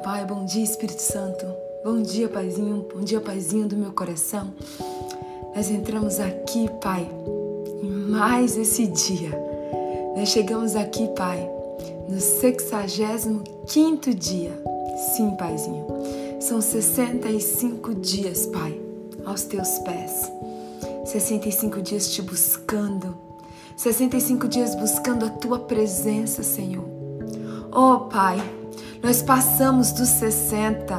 [0.00, 0.24] Papai.
[0.24, 1.44] Bom dia, Espírito Santo.
[1.84, 2.88] Bom dia, Paizinho.
[2.94, 4.50] Bom dia, Paizinho do meu coração.
[5.54, 7.06] Nós entramos aqui, Pai,
[7.82, 9.30] em mais esse dia.
[10.16, 11.46] Nós chegamos aqui, Pai,
[12.08, 14.58] no 65 dia.
[15.14, 15.86] Sim, Paizinho.
[16.40, 18.80] São 65 dias, Pai,
[19.26, 20.32] aos teus pés.
[21.04, 23.14] 65 dias te buscando.
[23.76, 26.88] 65 dias buscando a tua presença, Senhor.
[27.70, 28.40] Oh Pai,
[29.02, 30.94] nós passamos dos 60,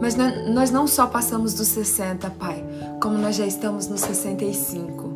[0.00, 2.64] mas nós não só passamos dos 60, Pai,
[3.02, 5.14] como nós já estamos nos 65.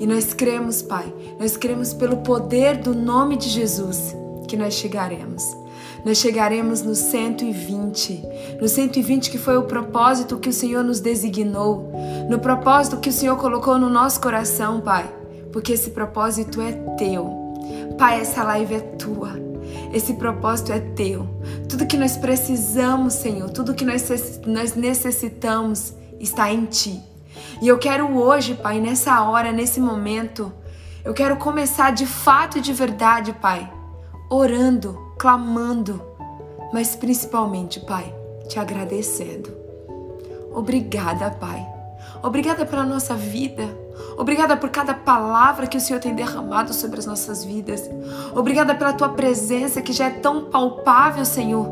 [0.00, 4.14] E nós cremos, Pai, nós cremos pelo poder do nome de Jesus
[4.48, 5.44] que nós chegaremos.
[6.04, 8.22] Nós chegaremos no 120,
[8.60, 11.90] no 120 que foi o propósito que o Senhor nos designou,
[12.30, 15.12] no propósito que o Senhor colocou no nosso coração, Pai,
[15.52, 17.28] porque esse propósito é teu.
[17.98, 19.45] Pai, essa live é tua.
[19.92, 21.26] Esse propósito é teu.
[21.68, 27.02] Tudo que nós precisamos, Senhor, tudo que nós, necessitamos está em ti.
[27.60, 30.52] E eu quero hoje, Pai, nessa hora, nesse momento,
[31.04, 33.70] eu quero começar de fato e de verdade, Pai,
[34.28, 36.02] orando, clamando,
[36.72, 38.14] mas principalmente, Pai,
[38.48, 39.54] te agradecendo.
[40.52, 41.66] Obrigada, Pai.
[42.22, 43.85] Obrigada pela nossa vida.
[44.16, 47.88] Obrigada por cada palavra que o Senhor tem derramado sobre as nossas vidas.
[48.34, 51.66] Obrigada pela tua presença que já é tão palpável, Senhor,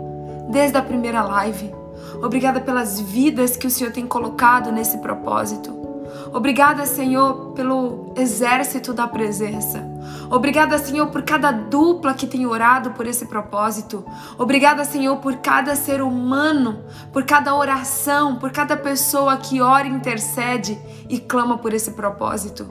[0.51, 1.75] desde a primeira live.
[2.23, 5.84] Obrigada pelas vidas que o Senhor tem colocado nesse propósito.
[6.35, 9.81] Obrigada, Senhor, pelo exército da presença.
[10.29, 14.05] Obrigada, Senhor, por cada dupla que tem orado por esse propósito.
[14.37, 16.81] Obrigada, Senhor, por cada ser humano,
[17.13, 20.77] por cada oração, por cada pessoa que ora, intercede
[21.09, 22.69] e clama por esse propósito.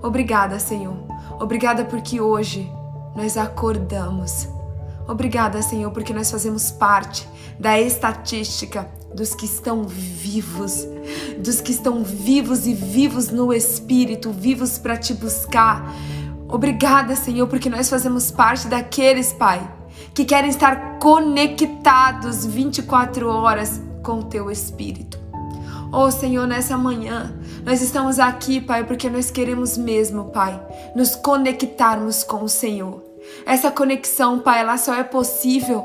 [0.00, 0.96] Obrigada, Senhor.
[1.40, 2.70] Obrigada porque hoje
[3.16, 4.46] nós acordamos.
[5.08, 7.28] Obrigada, Senhor, porque nós fazemos parte
[7.58, 10.86] da estatística dos que estão vivos,
[11.38, 15.92] dos que estão vivos e vivos no Espírito, vivos para te buscar.
[16.48, 19.68] Obrigada, Senhor, porque nós fazemos parte daqueles, Pai,
[20.14, 25.18] que querem estar conectados 24 horas com o Teu Espírito.
[25.92, 27.34] Oh Senhor, nessa manhã,
[27.64, 30.60] nós estamos aqui, Pai, porque nós queremos mesmo, Pai,
[30.94, 33.02] nos conectarmos com o Senhor.
[33.44, 35.84] Essa conexão, Pai, ela só é possível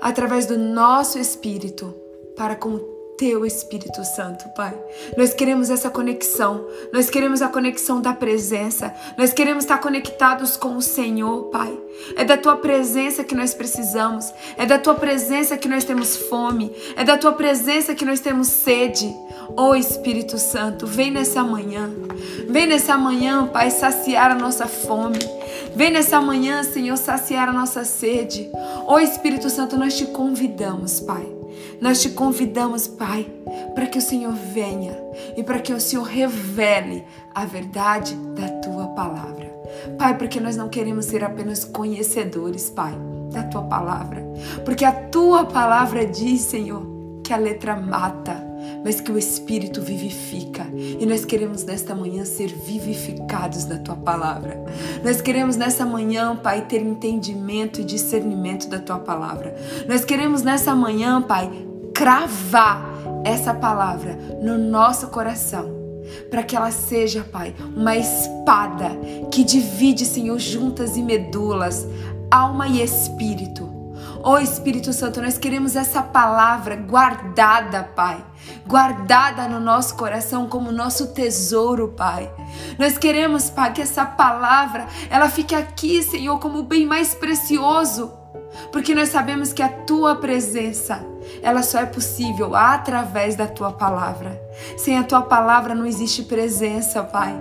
[0.00, 2.03] através do nosso espírito
[2.36, 4.76] para com o teu Espírito Santo, Pai.
[5.16, 10.76] Nós queremos essa conexão, nós queremos a conexão da presença, nós queremos estar conectados com
[10.76, 11.78] o Senhor, Pai.
[12.16, 16.72] É da tua presença que nós precisamos, é da tua presença que nós temos fome,
[16.96, 19.14] é da tua presença que nós temos sede.
[19.56, 21.90] Oh Espírito Santo, vem nessa manhã,
[22.48, 25.18] vem nessa manhã, Pai, saciar a nossa fome.
[25.76, 28.50] Vem nessa manhã, Senhor, saciar a nossa sede.
[28.86, 31.33] Oh Espírito Santo, nós te convidamos, Pai.
[31.84, 33.30] Nós te convidamos, Pai,
[33.74, 34.96] para que o Senhor venha
[35.36, 39.54] e para que o Senhor revele a verdade da tua palavra.
[39.98, 42.94] Pai, porque nós não queremos ser apenas conhecedores, Pai,
[43.30, 44.24] da tua palavra.
[44.64, 46.86] Porque a tua palavra diz, Senhor,
[47.22, 48.42] que a letra mata,
[48.82, 50.66] mas que o Espírito vivifica.
[50.74, 54.64] E nós queremos nesta manhã ser vivificados da tua palavra.
[55.04, 59.54] Nós queremos nessa manhã, Pai, ter entendimento e discernimento da tua palavra.
[59.86, 62.84] Nós queremos nessa manhã, Pai, cravar
[63.24, 65.72] essa palavra no nosso coração
[66.30, 68.90] para que ela seja, Pai, uma espada
[69.30, 71.86] que divide, Senhor, juntas e medulas,
[72.30, 73.72] alma e espírito.
[74.26, 78.24] Oh Espírito Santo, nós queremos essa palavra guardada, Pai,
[78.66, 82.32] guardada no nosso coração como nosso tesouro, Pai.
[82.78, 88.12] Nós queremos, Pai, que essa palavra ela fique aqui, Senhor, como o bem mais precioso,
[88.70, 91.04] porque nós sabemos que a tua presença
[91.42, 94.40] ela só é possível através da tua palavra.
[94.76, 97.34] Sem a tua palavra não existe presença, Pai.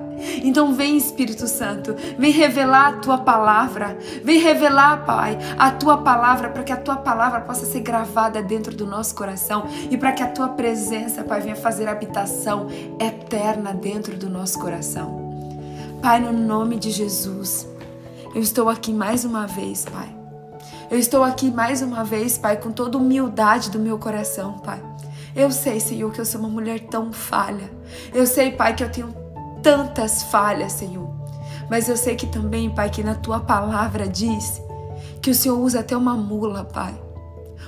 [0.43, 6.49] Então vem Espírito Santo, vem revelar a tua palavra, vem revelar, Pai, a tua palavra
[6.49, 10.23] para que a tua palavra possa ser gravada dentro do nosso coração e para que
[10.23, 12.67] a tua presença, Pai, venha fazer habitação
[12.99, 15.21] eterna dentro do nosso coração.
[16.01, 17.67] Pai, no nome de Jesus,
[18.33, 20.22] eu estou aqui mais uma vez, Pai
[20.91, 24.81] Eu estou aqui mais uma vez, Pai, com toda humildade do meu coração, Pai.
[25.35, 27.71] Eu sei, Senhor, que eu sou uma mulher tão falha.
[28.13, 29.13] Eu sei, Pai, que eu tenho
[29.63, 31.09] tantas falhas, Senhor.
[31.69, 34.61] Mas eu sei que também, Pai, que na tua palavra diz
[35.21, 36.93] que o Senhor usa até uma mula, Pai.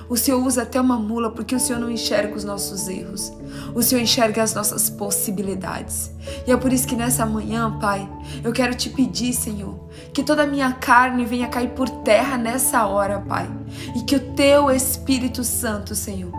[0.08, 3.32] O Senhor usa até uma mula porque o Senhor não enxerga os nossos erros.
[3.74, 6.10] O Senhor enxerga as nossas possibilidades.
[6.46, 8.08] E é por isso que nessa manhã, Pai,
[8.44, 9.78] eu quero te pedir, Senhor,
[10.12, 13.50] que toda a minha carne venha cair por terra nessa hora, Pai.
[13.96, 16.32] E que o teu Espírito Santo, Senhor,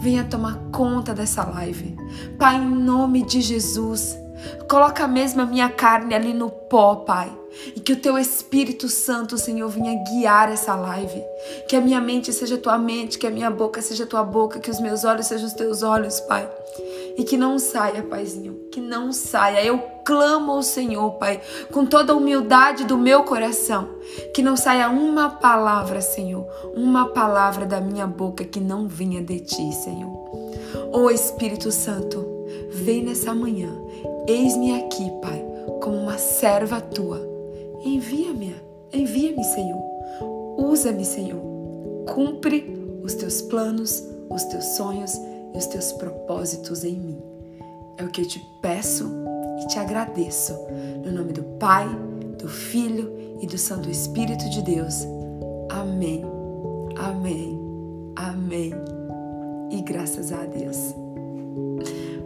[0.00, 1.96] venha tomar conta dessa live.
[2.38, 4.16] Pai, em nome de Jesus,
[4.68, 7.44] coloca mesmo a minha carne ali no pó, Pai
[7.74, 11.22] e que o teu Espírito Santo, Senhor, venha guiar essa live.
[11.68, 14.70] Que a minha mente seja tua mente, que a minha boca seja tua boca, que
[14.70, 16.48] os meus olhos sejam os teus olhos, Pai.
[17.16, 19.64] E que não saia, Paizinho, que não saia.
[19.64, 21.40] Eu clamo ao Senhor, Pai,
[21.72, 23.88] com toda a humildade do meu coração.
[24.34, 29.40] Que não saia uma palavra, Senhor, uma palavra da minha boca que não venha de
[29.40, 30.12] ti, Senhor.
[30.92, 32.26] Ô Espírito Santo,
[32.70, 33.83] vem nessa manhã.
[34.26, 35.44] Eis-me aqui, Pai,
[35.80, 37.34] como uma serva tua
[37.84, 38.56] Envia-me,
[38.94, 39.82] envia-me, Senhor.
[40.56, 41.40] Usa-me, Senhor.
[42.14, 42.64] Cumpre
[43.02, 45.12] os teus planos, os teus sonhos
[45.52, 47.22] e os teus propósitos em mim.
[47.98, 49.06] É o que eu te peço
[49.62, 50.54] e te agradeço.
[51.04, 51.86] No nome do Pai,
[52.38, 55.06] do Filho e do Santo Espírito de Deus.
[55.68, 56.24] Amém.
[56.96, 57.60] Amém.
[58.16, 58.72] Amém.
[59.70, 61.03] E graças a Deus.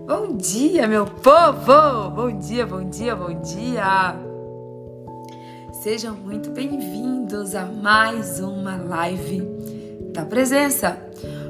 [0.09, 2.09] Bom dia, meu povo!
[2.13, 4.17] Bom dia, bom dia, bom dia!
[5.83, 9.43] Sejam muito bem-vindos a mais uma live
[10.15, 10.97] da presença.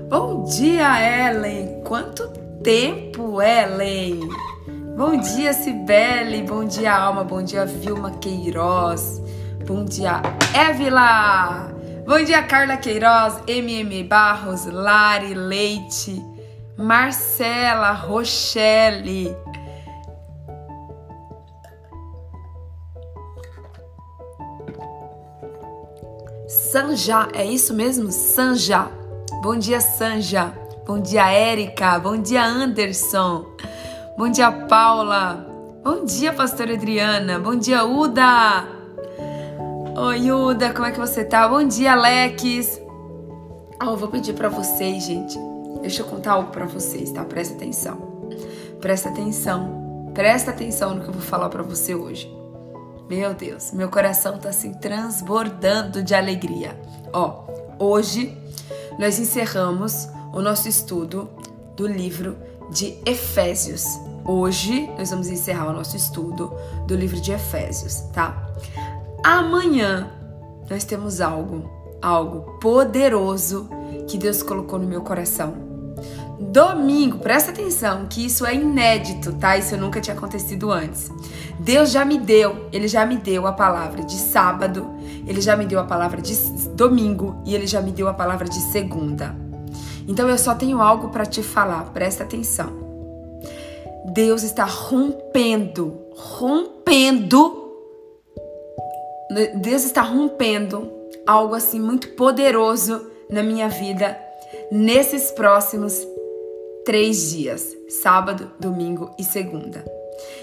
[0.08, 1.84] Bom dia, Ellen!
[1.84, 2.26] Quanto
[2.60, 4.28] tempo, Ellen!
[4.96, 6.42] Bom dia, Cibele!
[6.42, 7.22] Bom dia, Alma!
[7.22, 9.22] Bom dia, Vilma Queiroz!
[9.68, 10.20] Bom dia,
[10.52, 11.72] Évila!
[12.04, 16.37] Bom dia, Carla Queiroz, MM Barros, Lari Leite,
[16.78, 19.36] Marcela, Rochelle.
[26.46, 28.12] Sanja, é isso mesmo?
[28.12, 28.86] Sanja.
[29.42, 30.52] Bom dia, Sanja.
[30.86, 31.98] Bom dia, Érica.
[31.98, 33.44] Bom dia, Anderson.
[34.16, 35.44] Bom dia, Paula.
[35.82, 37.40] Bom dia, pastora Adriana.
[37.40, 38.64] Bom dia, Uda.
[39.96, 41.48] Oi, Uda, como é que você tá?
[41.48, 42.80] Bom dia, Alex.
[43.82, 45.47] Oh, vou pedir para vocês, gente.
[45.80, 47.24] Deixa eu contar algo para vocês, tá?
[47.24, 47.96] Presta atenção.
[48.80, 50.10] Presta atenção.
[50.14, 52.32] Presta atenção no que eu vou falar para você hoje.
[53.08, 56.78] Meu Deus, meu coração está assim transbordando de alegria.
[57.12, 57.44] Ó,
[57.78, 58.36] hoje
[58.98, 61.30] nós encerramos o nosso estudo
[61.74, 62.36] do livro
[62.70, 63.84] de Efésios.
[64.24, 66.52] Hoje nós vamos encerrar o nosso estudo
[66.86, 68.46] do livro de Efésios, tá?
[69.24, 70.10] Amanhã
[70.68, 71.70] nós temos algo,
[72.02, 73.70] algo poderoso
[74.06, 75.67] que Deus colocou no meu coração.
[76.38, 79.56] Domingo, presta atenção que isso é inédito, tá?
[79.56, 81.10] Isso nunca tinha acontecido antes.
[81.58, 84.88] Deus já me deu, ele já me deu a palavra de sábado,
[85.26, 86.36] ele já me deu a palavra de
[86.76, 89.34] domingo e ele já me deu a palavra de segunda.
[90.06, 92.72] Então eu só tenho algo para te falar, presta atenção.
[94.06, 97.66] Deus está rompendo, rompendo.
[99.56, 100.90] Deus está rompendo
[101.26, 104.16] algo assim muito poderoso na minha vida
[104.70, 106.06] nesses próximos
[106.88, 109.84] três dias: sábado, domingo e segunda.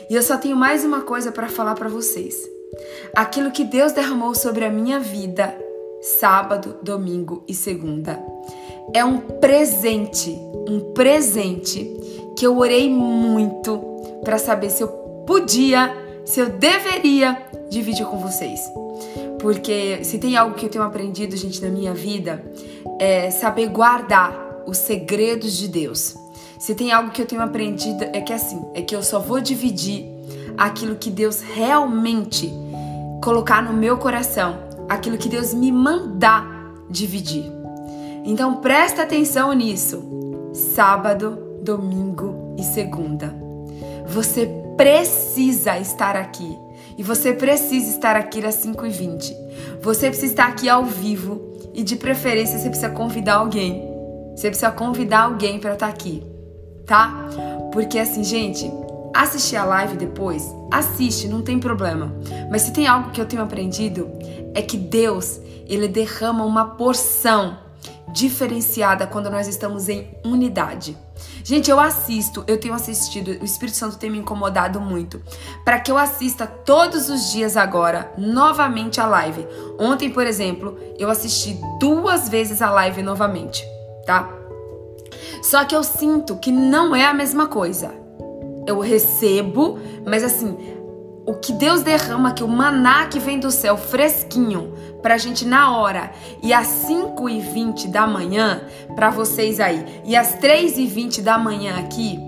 [0.07, 2.35] E eu só tenho mais uma coisa para falar para vocês.
[3.15, 5.57] Aquilo que Deus derramou sobre a minha vida,
[6.19, 8.23] sábado, domingo e segunda,
[8.93, 10.29] é um presente,
[10.69, 11.83] um presente
[12.37, 13.79] que eu orei muito
[14.23, 14.89] para saber se eu
[15.25, 15.91] podia,
[16.25, 18.59] se eu deveria dividir com vocês.
[19.39, 22.43] Porque se tem algo que eu tenho aprendido, gente, na minha vida,
[22.99, 26.23] é saber guardar os segredos de Deus.
[26.57, 29.41] Se tem algo que eu tenho aprendido é que assim, é que eu só vou
[29.41, 30.05] dividir
[30.57, 32.51] aquilo que Deus realmente
[33.21, 34.57] colocar no meu coração,
[34.87, 36.45] aquilo que Deus me mandar
[36.89, 37.51] dividir.
[38.23, 40.03] Então presta atenção nisso.
[40.53, 43.35] Sábado, domingo e segunda.
[44.07, 46.57] Você precisa estar aqui.
[46.97, 49.35] E você precisa estar aqui às 5h20.
[49.81, 51.41] Você precisa estar aqui ao vivo.
[51.73, 53.83] E de preferência você precisa convidar alguém.
[54.33, 56.34] Você precisa convidar alguém para estar aqui
[56.85, 57.27] tá?
[57.71, 58.71] Porque assim, gente,
[59.13, 62.13] assistir a live depois, assiste, não tem problema.
[62.49, 64.09] Mas se tem algo que eu tenho aprendido
[64.53, 67.57] é que Deus, ele derrama uma porção
[68.13, 70.97] diferenciada quando nós estamos em unidade.
[71.43, 75.21] Gente, eu assisto, eu tenho assistido, o Espírito Santo tem me incomodado muito,
[75.63, 79.45] para que eu assista todos os dias agora novamente a live.
[79.79, 83.63] Ontem, por exemplo, eu assisti duas vezes a live novamente,
[84.05, 84.29] tá?
[85.41, 87.93] Só que eu sinto que não é a mesma coisa.
[88.67, 90.57] Eu recebo, mas assim,
[91.25, 95.77] o que Deus derrama aqui, o maná que vem do céu fresquinho pra gente na
[95.77, 96.11] hora,
[96.41, 98.61] e às 5 e 20 da manhã,
[98.95, 102.19] pra vocês aí, e às 3 e 20 da manhã aqui,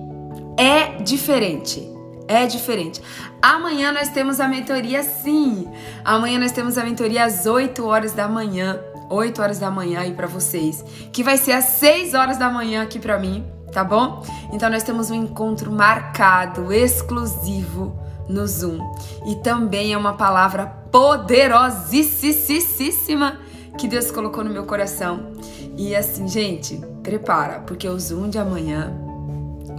[0.57, 1.87] é diferente.
[2.27, 3.01] É diferente.
[3.41, 5.67] Amanhã nós temos a mentoria, sim.
[6.03, 8.77] Amanhã nós temos a mentoria às 8 horas da manhã.
[9.09, 10.83] 8 horas da manhã aí para vocês.
[11.11, 14.23] Que vai ser às 6 horas da manhã aqui para mim, tá bom?
[14.51, 17.97] Então nós temos um encontro marcado, exclusivo
[18.27, 18.79] no Zoom.
[19.25, 23.39] E também é uma palavra poderosíssima
[23.77, 25.31] que Deus colocou no meu coração.
[25.77, 28.91] E assim, gente, prepara, porque o Zoom de amanhã,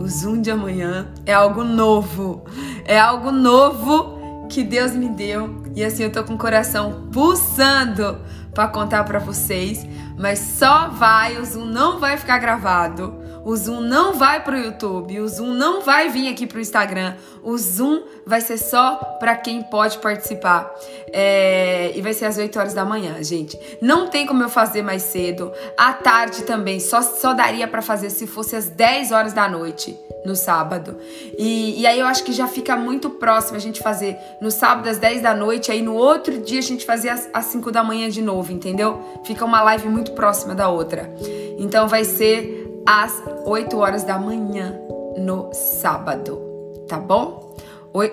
[0.00, 2.44] o Zoom de amanhã é algo novo.
[2.85, 5.62] É algo novo que Deus me deu.
[5.75, 8.18] E assim, eu tô com o coração pulsando
[8.58, 9.86] para contar para vocês,
[10.18, 13.17] mas só vai, o Zoom não vai ficar gravado.
[13.45, 17.14] O Zoom não vai pro YouTube, o Zoom não vai vir aqui pro Instagram.
[17.42, 20.71] O Zoom vai ser só para quem pode participar.
[21.12, 21.92] É...
[21.95, 23.59] E vai ser às 8 horas da manhã, gente.
[23.80, 25.52] Não tem como eu fazer mais cedo.
[25.76, 29.99] À tarde também, só, só daria para fazer se fosse às 10 horas da noite
[30.25, 30.97] no sábado.
[31.38, 34.88] E, e aí eu acho que já fica muito próximo a gente fazer no sábado
[34.88, 37.83] às 10 da noite, aí no outro dia a gente fazer às, às 5 da
[37.83, 39.00] manhã de novo, entendeu?
[39.25, 41.12] Fica uma live muito próxima da outra.
[41.59, 44.75] Então vai ser às 8 horas da manhã
[45.18, 46.40] no sábado,
[46.88, 47.54] tá bom?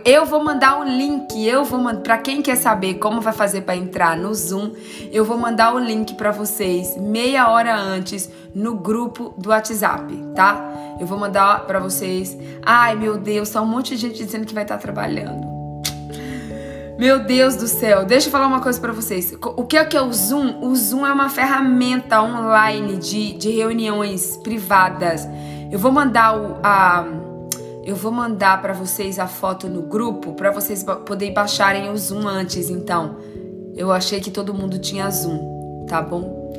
[0.04, 3.62] Eu vou mandar o link, eu vou mandar para quem quer saber como vai fazer
[3.62, 4.72] para entrar no Zoom,
[5.14, 10.74] eu vou mandar o link para vocês meia hora antes no grupo do WhatsApp, tá?
[11.00, 12.38] Eu vou mandar para vocês.
[12.62, 15.55] Ai, meu Deus, tá um monte de gente dizendo que vai estar tá trabalhando.
[16.98, 19.34] Meu Deus do céu, deixa eu falar uma coisa para vocês.
[19.42, 20.62] O que é que é o Zoom?
[20.62, 25.28] O Zoom é uma ferramenta online de, de reuniões privadas.
[25.70, 27.06] Eu vou mandar o, a
[27.84, 32.28] eu vou mandar para vocês a foto no grupo para vocês poderem baixarem o Zoom
[32.28, 32.70] antes.
[32.70, 33.18] Então,
[33.76, 36.56] eu achei que todo mundo tinha Zoom, tá bom?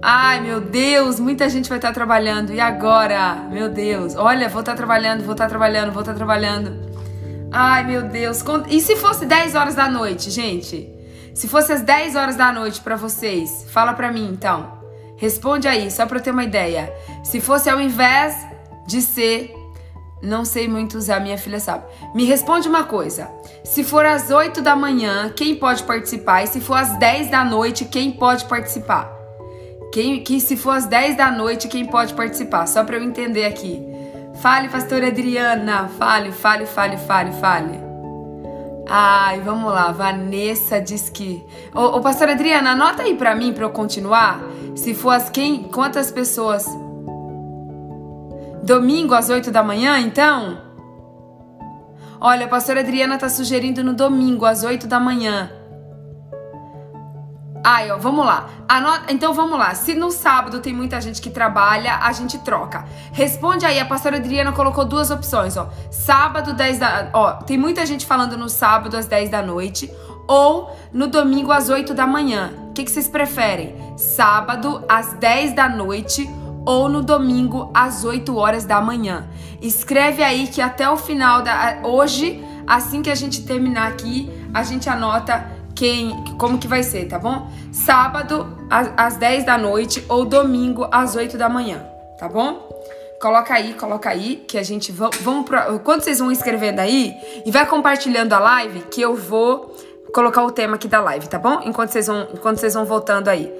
[0.00, 2.52] Ai, meu Deus, muita gente vai estar trabalhando.
[2.52, 3.48] E agora?
[3.50, 4.14] Meu Deus.
[4.16, 6.91] Olha, vou estar trabalhando, vou estar trabalhando, vou estar trabalhando.
[7.52, 8.42] Ai, meu Deus.
[8.68, 10.88] E se fosse 10 horas da noite, gente?
[11.34, 14.80] Se fosse às 10 horas da noite para vocês, fala para mim então.
[15.16, 16.92] Responde aí, só para eu ter uma ideia.
[17.22, 18.34] Se fosse ao invés
[18.86, 19.54] de ser
[20.22, 21.84] não sei muito usar, minha filha sabe.
[22.14, 23.28] Me responde uma coisa.
[23.64, 26.44] Se for às 8 da manhã, quem pode participar?
[26.44, 29.12] E se for às 10 da noite, quem pode participar?
[29.92, 32.66] Quem, que se for às 10 da noite, quem pode participar?
[32.66, 33.82] Só para eu entender aqui.
[34.42, 35.86] Fale, pastora Adriana.
[35.86, 37.80] Fale, fale, fale, fale, fale.
[38.88, 39.92] Ai, vamos lá.
[39.92, 41.46] Vanessa diz que.
[41.72, 44.40] Ô, ô pastora Adriana, anota aí pra mim pra eu continuar.
[44.74, 45.62] Se for as quem.
[45.68, 46.66] Quantas pessoas?
[48.64, 50.58] Domingo às 8 da manhã, então?
[52.20, 55.52] Olha, a pastora Adriana tá sugerindo no domingo às 8 da manhã.
[57.64, 58.48] Ai, ó, vamos lá.
[58.68, 59.72] Anota, então vamos lá.
[59.74, 62.84] Se no sábado tem muita gente que trabalha, a gente troca.
[63.12, 65.68] Responde aí, a pastora Adriana colocou duas opções, ó.
[65.90, 69.92] Sábado 10 da, ó, tem muita gente falando no sábado às 10 da noite
[70.26, 72.52] ou no domingo às 8 da manhã.
[72.70, 73.76] O que, que vocês preferem?
[73.96, 76.28] Sábado às 10 da noite
[76.66, 79.28] ou no domingo às 8 horas da manhã.
[79.60, 84.62] Escreve aí que até o final da hoje, assim que a gente terminar aqui, a
[84.62, 87.50] gente anota quem, como que vai ser, tá bom?
[87.72, 91.84] Sábado às 10 da noite ou domingo às 8 da manhã,
[92.18, 92.68] tá bom?
[93.20, 97.14] Coloca aí, coloca aí, que a gente vamos, vamos pra, quando vocês vão escrevendo aí
[97.46, 99.72] e vai compartilhando a live, que eu vou
[100.12, 101.60] colocar o tema aqui da live, tá bom?
[101.64, 103.50] Enquanto vocês vão, enquanto vocês vão voltando aí.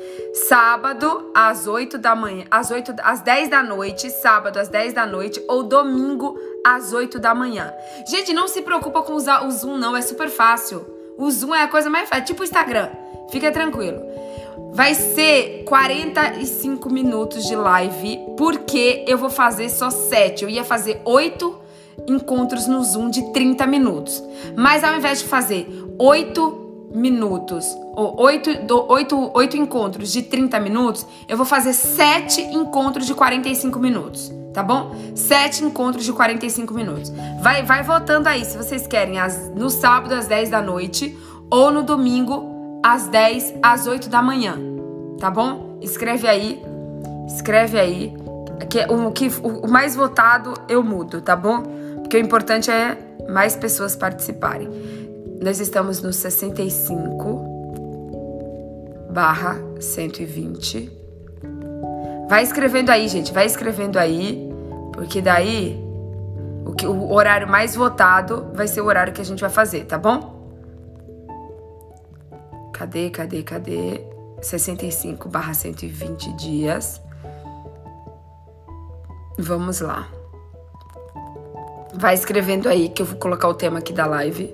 [0.49, 5.07] Sábado às 8 da manhã, às 8 às 10 da noite, sábado às 10 da
[5.07, 7.73] noite ou domingo às 8 da manhã.
[8.09, 11.02] Gente, não se preocupa com usar o Zoom não, é super fácil.
[11.19, 12.89] O Zoom é a coisa mais fácil, tipo o Instagram.
[13.31, 14.01] Fica tranquilo.
[14.73, 20.45] Vai ser 45 minutos de live, porque eu vou fazer só 7.
[20.45, 21.61] Eu ia fazer 8
[22.09, 24.23] encontros no Zoom de 30 minutos.
[24.57, 31.07] Mas ao invés de fazer 8 minutos, ou 8, 8, 8 encontros de 30 minutos,
[31.29, 34.95] eu vou fazer 7 encontros de 45 minutos tá bom?
[35.15, 37.13] Sete encontros de 45 minutos.
[37.41, 41.17] Vai, vai votando aí se vocês querem as, no sábado às 10 da noite
[41.51, 44.59] ou no domingo às 10 às 8 da manhã,
[45.19, 45.79] tá bom?
[45.81, 46.73] Escreve aí
[47.27, 48.15] Escreve aí.
[48.69, 51.63] Que, o, que, o mais votado eu mudo, tá bom?
[52.01, 52.97] Porque o importante é
[53.29, 54.69] mais pessoas participarem.
[55.43, 57.51] Nós estamos no 65
[59.11, 61.02] barra 120.
[62.33, 63.31] Vai escrevendo aí, gente.
[63.31, 64.49] Vai escrevendo aí.
[64.95, 65.79] Porque daí
[66.65, 69.85] o, que, o horário mais votado vai ser o horário que a gente vai fazer,
[69.85, 70.51] tá bom?
[72.73, 74.01] Cadê, cadê, cadê?
[74.41, 77.03] 65 barra 120 dias.
[79.39, 80.09] Vamos lá.
[81.93, 84.51] Vai escrevendo aí que eu vou colocar o tema aqui da live.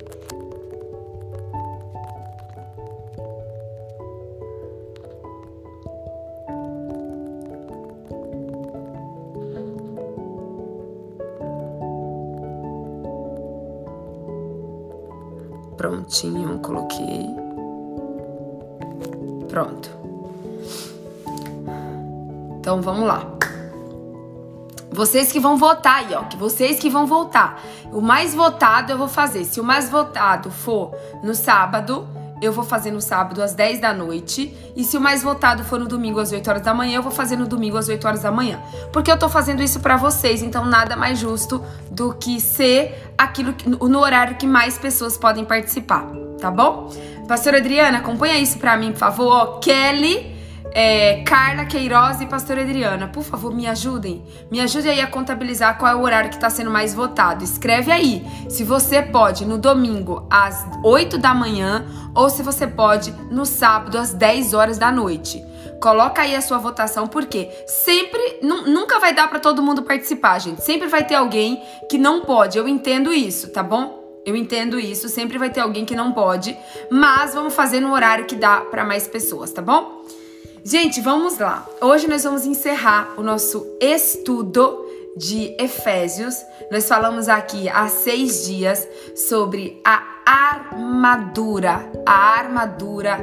[25.29, 26.23] Vocês que vão votar aí, ó.
[26.23, 27.61] Que vocês que vão votar.
[27.93, 29.45] O mais votado eu vou fazer.
[29.45, 32.09] Se o mais votado for no sábado,
[32.41, 34.57] eu vou fazer no sábado às 10 da noite.
[34.75, 37.13] E se o mais votado for no domingo às 8 horas da manhã, eu vou
[37.13, 38.59] fazer no domingo às 8 horas da manhã.
[38.91, 43.53] Porque eu tô fazendo isso para vocês, então nada mais justo do que ser aquilo
[43.53, 46.07] que, no horário que mais pessoas podem participar,
[46.41, 46.91] tá bom?
[47.29, 49.27] Pastora Adriana, acompanha isso para mim, por favor.
[49.27, 50.38] Ó, Kelly
[50.81, 54.25] é, Carla Queiroz e Pastora Adriana, por favor, me ajudem.
[54.49, 57.43] Me ajude aí a contabilizar qual é o horário que está sendo mais votado.
[57.43, 63.11] Escreve aí se você pode no domingo às 8 da manhã ou se você pode
[63.29, 65.45] no sábado às 10 horas da noite.
[65.83, 70.63] Coloca aí a sua votação, porque sempre, nunca vai dar para todo mundo participar, gente.
[70.63, 72.57] Sempre vai ter alguém que não pode.
[72.57, 73.99] Eu entendo isso, tá bom?
[74.25, 76.57] Eu entendo isso, sempre vai ter alguém que não pode,
[76.89, 80.05] mas vamos fazer no horário que dá para mais pessoas, tá bom?
[80.71, 81.67] Gente, vamos lá.
[81.81, 84.85] Hoje nós vamos encerrar o nosso estudo
[85.17, 86.45] de Efésios.
[86.71, 93.19] Nós falamos aqui há seis dias sobre a armadura, a armadura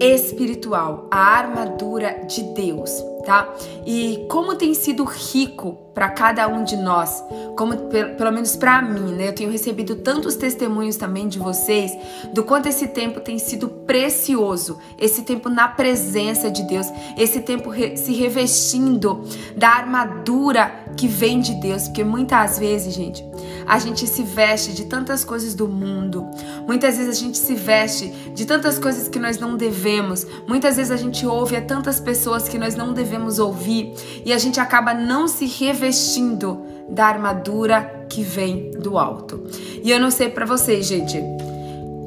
[0.00, 2.90] espiritual, a armadura de Deus,
[3.24, 3.54] tá?
[3.86, 7.24] E como tem sido rico para cada um de nós,
[7.56, 9.30] como pelo menos para mim, né?
[9.30, 11.90] Eu tenho recebido tantos testemunhos também de vocês
[12.32, 17.68] do quanto esse tempo tem sido precioso, esse tempo na presença de Deus, esse tempo
[17.68, 19.24] re se revestindo
[19.56, 23.27] da armadura que vem de Deus, porque muitas vezes, gente,
[23.68, 26.26] a gente se veste de tantas coisas do mundo.
[26.66, 30.26] Muitas vezes a gente se veste de tantas coisas que nós não devemos.
[30.46, 33.92] Muitas vezes a gente ouve a tantas pessoas que nós não devemos ouvir
[34.24, 39.44] e a gente acaba não se revestindo da armadura que vem do alto.
[39.82, 41.22] E eu não sei para vocês, gente.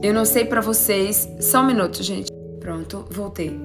[0.01, 1.29] Eu não sei para vocês.
[1.39, 2.40] Só um minuto, gente.
[2.61, 3.59] Pronto, voltei.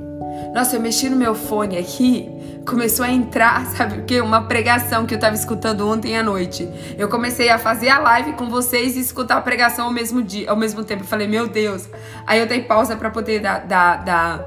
[0.54, 2.26] Nossa, eu mexi no meu fone aqui,
[2.66, 4.18] começou a entrar, sabe o que?
[4.22, 6.66] Uma pregação que eu tava escutando ontem à noite.
[6.96, 10.50] Eu comecei a fazer a live com vocês e escutar a pregação ao mesmo dia,
[10.50, 11.02] ao mesmo tempo.
[11.02, 11.87] Eu falei, meu Deus.
[12.26, 14.40] Aí eu dei pausa para poder dar, dar, dar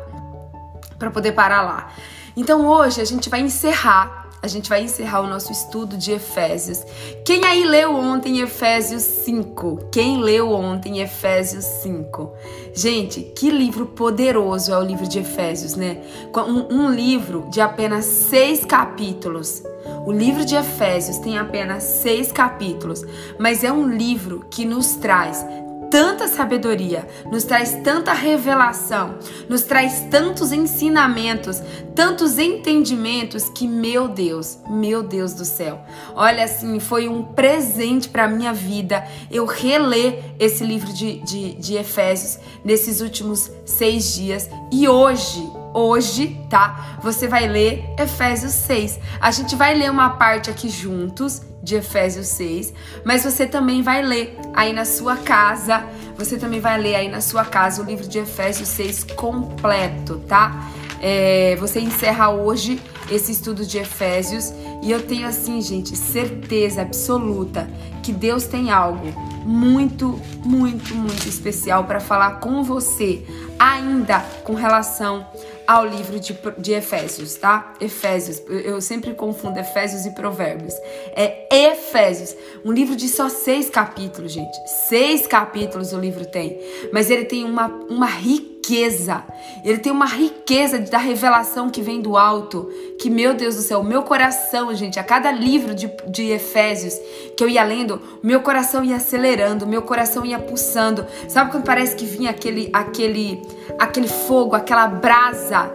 [0.97, 1.91] para poder parar lá.
[2.35, 6.83] Então hoje a gente vai encerrar a gente vai encerrar o nosso estudo de Efésios.
[7.25, 9.89] Quem aí leu ontem Efésios 5?
[9.91, 12.31] Quem leu ontem Efésios 5?
[12.73, 16.01] Gente, que livro poderoso é o livro de Efésios, né?
[16.35, 19.63] Um, um livro de apenas seis capítulos.
[20.05, 23.03] O livro de Efésios tem apenas seis capítulos,
[23.37, 25.45] mas é um livro que nos traz
[25.89, 31.61] tanta sabedoria, nos traz tanta revelação, nos traz tantos ensinamentos,
[31.95, 35.81] tantos entendimentos que, meu Deus, meu Deus do céu,
[36.15, 41.75] olha assim, foi um presente para minha vida eu reler esse livro de, de, de
[41.75, 44.49] Efésios nesses últimos seis dias.
[44.71, 46.97] E hoje, hoje, tá?
[47.01, 48.99] Você vai ler Efésios 6.
[49.19, 54.01] A gente vai ler uma parte aqui juntos de Efésios 6, mas você também vai
[54.01, 55.83] ler aí na sua casa,
[56.17, 60.69] você também vai ler aí na sua casa o livro de Efésios 6 completo, tá?
[61.01, 67.69] É, você encerra hoje esse estudo de Efésios e eu tenho assim, gente, certeza absoluta
[68.01, 69.07] que Deus tem algo
[69.45, 73.23] muito, muito, muito especial para falar com você,
[73.57, 75.25] ainda com relação
[75.67, 77.73] ao livro de, de Efésios, tá?
[77.79, 80.73] Efésios, eu sempre confundo Efésios e Provérbios.
[81.15, 84.57] É Efésios, um livro de só seis capítulos, gente.
[84.87, 86.59] Seis capítulos o livro tem,
[86.91, 89.23] mas ele tem uma, uma riqueza riqueza.
[89.63, 92.69] Ele tem uma riqueza da revelação que vem do alto.
[92.99, 96.93] Que, meu Deus do céu, meu coração, gente, a cada livro de, de Efésios
[97.35, 101.05] que eu ia lendo, meu coração ia acelerando, meu coração ia pulsando.
[101.27, 103.41] Sabe quando parece que vinha aquele, aquele,
[103.77, 105.71] aquele fogo, aquela brasa,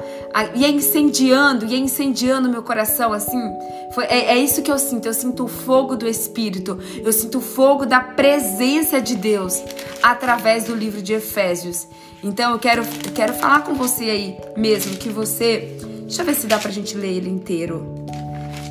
[0.54, 3.40] ia incendiando, ia incendiando meu coração, assim?
[3.94, 5.06] Foi, é, é isso que eu sinto.
[5.06, 6.78] Eu sinto o fogo do Espírito.
[7.02, 9.62] Eu sinto o fogo da presença de Deus
[10.02, 11.86] através do livro de Efésios.
[12.24, 12.82] Então eu quero,
[13.14, 15.76] quero falar com você aí mesmo que você.
[16.04, 18.06] Deixa eu ver se dá pra gente ler ele inteiro.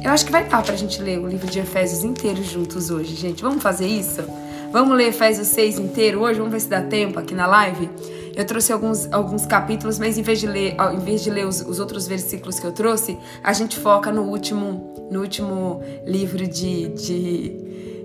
[0.03, 3.15] Eu acho que vai dar pra gente ler o livro de Efésios inteiro juntos hoje,
[3.15, 3.43] gente.
[3.43, 4.23] Vamos fazer isso?
[4.71, 6.39] Vamos ler Efésios 6 inteiro hoje?
[6.39, 7.89] Vamos ver se dá tempo aqui na live?
[8.35, 11.61] Eu trouxe alguns, alguns capítulos, mas em vez de ler, em vez de ler os,
[11.61, 16.87] os outros versículos que eu trouxe, a gente foca no último, no último livro de,
[16.87, 17.49] de,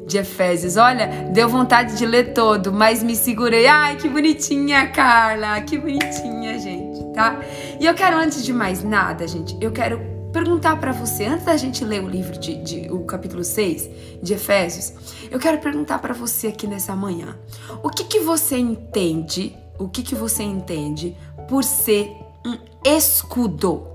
[0.09, 0.77] de Efésios.
[0.77, 3.67] Olha, deu vontade de ler todo, mas me segurei.
[3.69, 5.61] Ai, que bonitinha, Carla!
[5.61, 7.39] Que bonitinha, gente, tá?
[7.79, 10.01] E eu quero, antes de mais nada, gente, eu quero
[10.33, 13.89] perguntar para você, antes da gente ler o livro de, de, o capítulo 6
[14.21, 14.93] de Efésios,
[15.31, 17.37] eu quero perguntar para você aqui nessa manhã,
[17.83, 21.17] o que que você entende o que, que você entende
[21.49, 22.11] por ser
[22.45, 23.87] um escudo?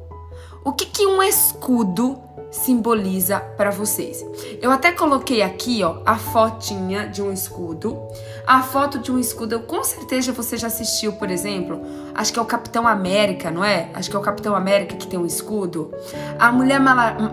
[0.64, 2.23] O que, que um escudo
[2.54, 4.24] simboliza para vocês?
[4.62, 8.00] Eu até coloquei aqui, ó, a fotinha de um escudo.
[8.46, 11.82] A foto de um escudo, com certeza você já assistiu, por exemplo,
[12.14, 13.90] acho que é o Capitão América, não é?
[13.94, 15.92] Acho que é o Capitão América que tem um escudo.
[16.38, 16.80] A Mulher,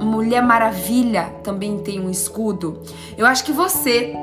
[0.00, 2.80] Mulher Maravilha também tem um escudo.
[3.18, 4.14] Eu acho que você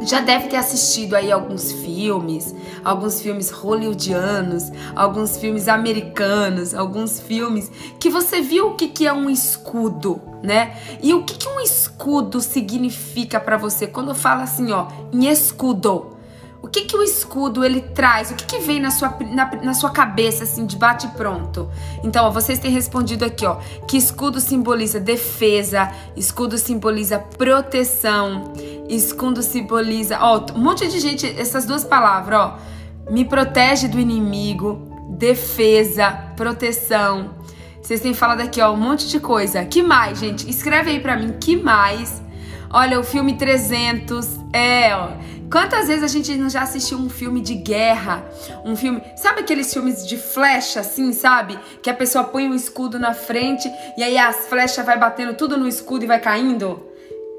[0.00, 7.70] já deve ter assistido aí alguns filmes, alguns filmes hollywoodianos, alguns filmes americanos, alguns filmes
[8.00, 10.76] que você viu o que, que é um escudo, né?
[11.02, 16.11] E o que, que um escudo significa para você quando fala assim, ó, em escudo?
[16.62, 18.30] O que que o escudo ele traz?
[18.30, 21.68] O que que vem na sua, na, na sua cabeça assim de bate pronto?
[22.04, 23.56] Então, ó, vocês têm respondido aqui, ó,
[23.88, 28.52] que escudo simboliza defesa, escudo simboliza proteção,
[28.88, 32.58] escudo simboliza, ó, um monte de gente, essas duas palavras, ó,
[33.10, 37.34] me protege do inimigo, defesa, proteção.
[37.82, 39.64] Vocês têm falado aqui, ó, um monte de coisa.
[39.64, 40.48] Que mais, gente?
[40.48, 42.22] Escreve aí para mim, que mais?
[42.70, 45.10] Olha, o filme 300, é, ó.
[45.52, 48.24] Quantas vezes a gente não já assistiu um filme de guerra?
[48.64, 49.02] Um filme.
[49.14, 51.58] Sabe aqueles filmes de flecha, assim, sabe?
[51.82, 55.58] Que a pessoa põe um escudo na frente e aí as flechas vai batendo tudo
[55.58, 56.82] no escudo e vai caindo?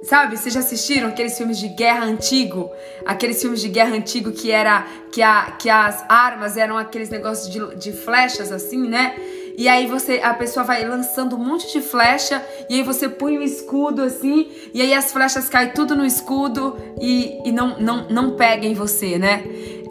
[0.03, 2.69] Sabe, vocês já assistiram aqueles filmes de guerra antigo?
[3.03, 7.49] Aqueles filmes de guerra antigo que era que, a, que as armas eram aqueles negócios
[7.51, 9.15] de, de flechas assim, né?
[9.57, 13.37] E aí você, a pessoa vai lançando um monte de flecha, e aí você põe
[13.37, 17.79] o um escudo assim, e aí as flechas caem tudo no escudo e, e não,
[17.79, 19.43] não, não pega em você, né?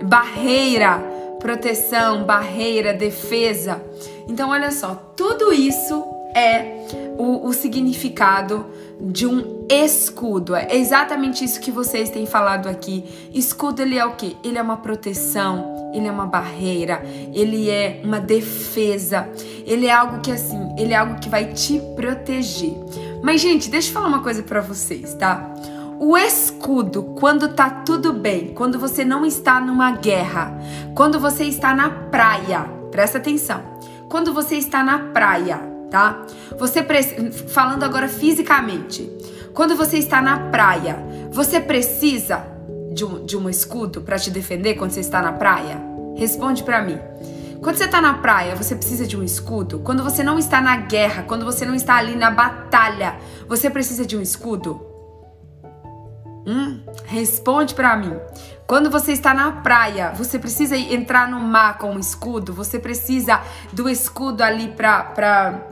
[0.03, 0.98] Barreira,
[1.38, 3.83] proteção, barreira, defesa.
[4.29, 6.87] Então, olha só, tudo isso é
[7.18, 8.66] o, o significado
[9.03, 10.55] de um escudo.
[10.55, 13.05] É exatamente isso que vocês têm falado aqui.
[13.35, 14.37] Escudo ele é o quê?
[14.45, 17.03] Ele é uma proteção, ele é uma barreira,
[17.35, 19.29] ele é uma defesa.
[19.67, 22.75] Ele é algo que assim, ele é algo que vai te proteger.
[23.23, 25.53] Mas gente, deixa eu falar uma coisa para vocês, tá?
[25.99, 30.53] O escudo, quando tá tudo bem, quando você não está numa guerra,
[30.95, 33.62] quando você está na praia, presta atenção.
[34.09, 36.24] Quando você está na praia, tá?
[36.59, 36.83] Você
[37.48, 39.09] falando agora fisicamente.
[39.52, 40.96] Quando você está na praia,
[41.31, 42.42] você precisa
[42.94, 45.78] de um, de um escudo para te defender quando você está na praia?
[46.16, 46.98] Responde para mim.
[47.61, 49.81] Quando você está na praia, você precisa de um escudo?
[49.81, 54.07] Quando você não está na guerra, quando você não está ali na batalha, você precisa
[54.07, 54.81] de um escudo?
[56.46, 56.81] Hum?
[57.05, 58.16] Responde para mim.
[58.66, 62.55] Quando você está na praia, você precisa entrar no mar com um escudo?
[62.55, 63.40] Você precisa
[63.72, 65.72] do escudo ali para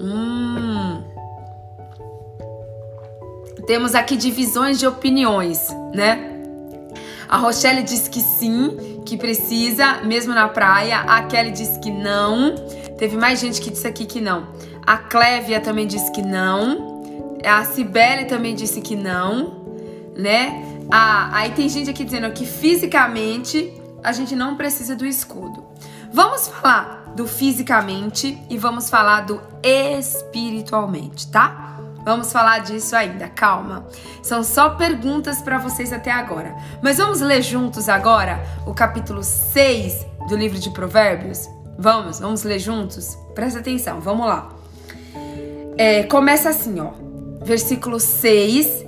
[0.00, 1.02] Hum.
[3.66, 6.36] Temos aqui divisões de opiniões, né?
[7.28, 11.00] A Rochelle diz que sim, que precisa, mesmo na praia.
[11.00, 12.54] A Kelly diz que não.
[12.96, 14.48] Teve mais gente que disse aqui que não.
[14.86, 17.02] A Clévia também disse que não.
[17.44, 19.64] A Cibele também disse que não,
[20.16, 20.64] né?
[20.90, 25.62] Aí tem gente aqui dizendo que fisicamente a gente não precisa do escudo.
[26.10, 31.80] Vamos falar do fisicamente e vamos falar do espiritualmente, tá?
[32.04, 33.88] Vamos falar disso ainda, calma.
[34.22, 36.54] São só perguntas para vocês até agora.
[36.80, 41.48] Mas vamos ler juntos agora o capítulo 6 do livro de Provérbios?
[41.76, 43.18] Vamos, vamos ler juntos?
[43.34, 44.50] Presta atenção, vamos lá.
[45.76, 46.92] É, começa assim, ó.
[47.44, 48.86] Versículo 6,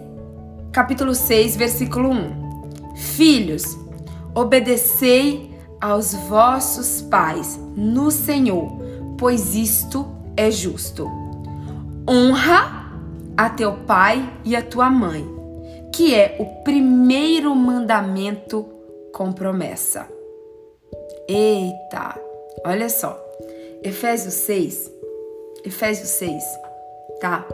[0.70, 2.94] capítulo 6, versículo 1.
[2.94, 3.76] Filhos,
[4.36, 5.49] obedecei
[5.80, 8.70] aos vossos pais no Senhor,
[9.18, 11.10] pois isto é justo.
[12.08, 12.92] Honra
[13.36, 15.26] a teu pai e a tua mãe,
[15.94, 18.66] que é o primeiro mandamento
[19.12, 20.06] com promessa.
[21.28, 22.20] Eita,
[22.64, 23.18] olha só.
[23.82, 24.90] Efésios 6,
[25.64, 26.42] Efésios 6,
[27.20, 27.46] tá?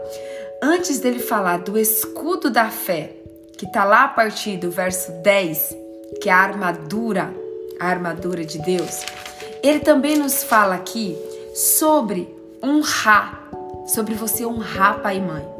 [0.61, 3.15] Antes dele falar do escudo da fé,
[3.57, 5.75] que tá lá a partir do verso 10,
[6.21, 7.33] que é a armadura,
[7.79, 9.01] a armadura de Deus,
[9.63, 11.17] ele também nos fala aqui
[11.53, 13.49] sobre honrar,
[13.87, 15.57] sobre você honrar pai e mãe.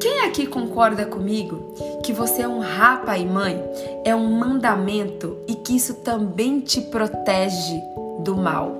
[0.00, 3.62] Quem aqui concorda comigo que você honrar pai e mãe
[4.04, 7.80] é um mandamento e que isso também te protege
[8.20, 8.76] do mal?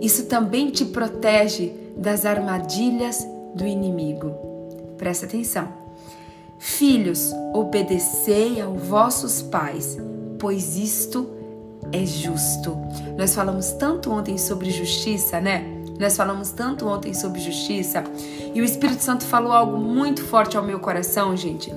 [0.00, 4.34] Isso também te protege das armadilhas do inimigo.
[4.96, 5.68] Presta atenção.
[6.58, 9.98] Filhos, obedecei aos vossos pais,
[10.38, 11.41] pois isto é
[12.06, 12.76] justo.
[13.16, 15.64] Nós falamos tanto ontem sobre justiça, né?
[15.98, 18.02] Nós falamos tanto ontem sobre justiça
[18.54, 21.72] e o Espírito Santo falou algo muito forte ao meu coração, gente.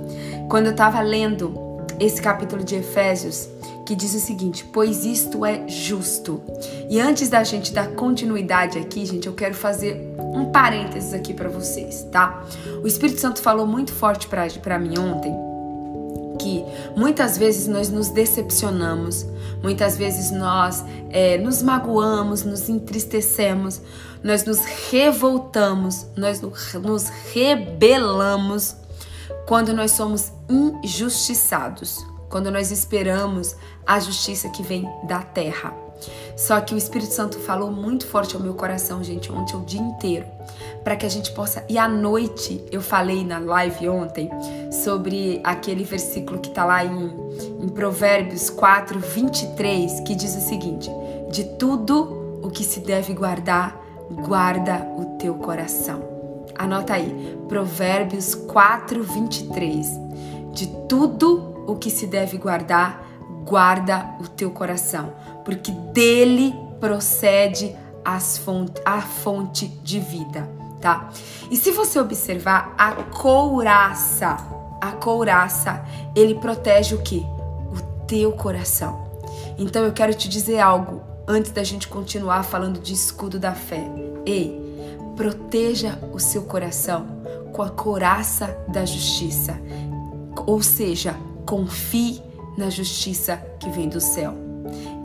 [0.50, 1.54] Quando eu estava lendo
[2.00, 3.48] esse capítulo de Efésios,
[3.86, 6.42] que diz o seguinte: Pois isto é justo.
[6.90, 11.50] E antes da gente dar continuidade aqui, gente, eu quero fazer um parênteses aqui para
[11.50, 12.44] vocês, tá?
[12.84, 15.45] O Espírito Santo falou muito forte para mim ontem
[16.36, 16.64] que
[16.96, 19.26] muitas vezes nós nos decepcionamos,
[19.62, 23.82] muitas vezes nós é, nos magoamos, nos entristecemos,
[24.24, 24.60] nós nos
[24.92, 28.76] revoltamos, nós nos rebelamos
[29.48, 35.85] quando nós somos injustiçados, quando nós esperamos a justiça que vem da terra.
[36.36, 39.80] Só que o Espírito Santo falou muito forte ao meu coração, gente, ontem o dia
[39.80, 40.26] inteiro,
[40.84, 41.64] para que a gente possa.
[41.70, 44.30] E à noite eu falei na live ontem
[44.84, 47.14] sobre aquele versículo que está lá em,
[47.62, 50.92] em Provérbios 4, 23, que diz o seguinte:
[51.32, 56.04] De tudo o que se deve guardar, guarda o teu coração.
[56.58, 59.88] Anota aí, Provérbios 4, 23.
[60.54, 63.06] De tudo o que se deve guardar,
[63.46, 65.14] guarda o teu coração,
[65.46, 67.74] porque dele procede
[68.44, 70.50] fonte, a fonte de vida,
[70.82, 71.10] tá?
[71.50, 74.38] E se você observar a couraça,
[74.82, 77.20] a couraça, ele protege o que?
[77.72, 79.06] O teu coração.
[79.58, 83.84] Então eu quero te dizer algo antes da gente continuar falando de escudo da fé.
[84.26, 84.62] Ei,
[85.16, 87.08] proteja o seu coração
[87.54, 89.60] com a couraça da justiça.
[90.46, 92.22] Ou seja, confie
[92.58, 94.45] na justiça que vem do céu.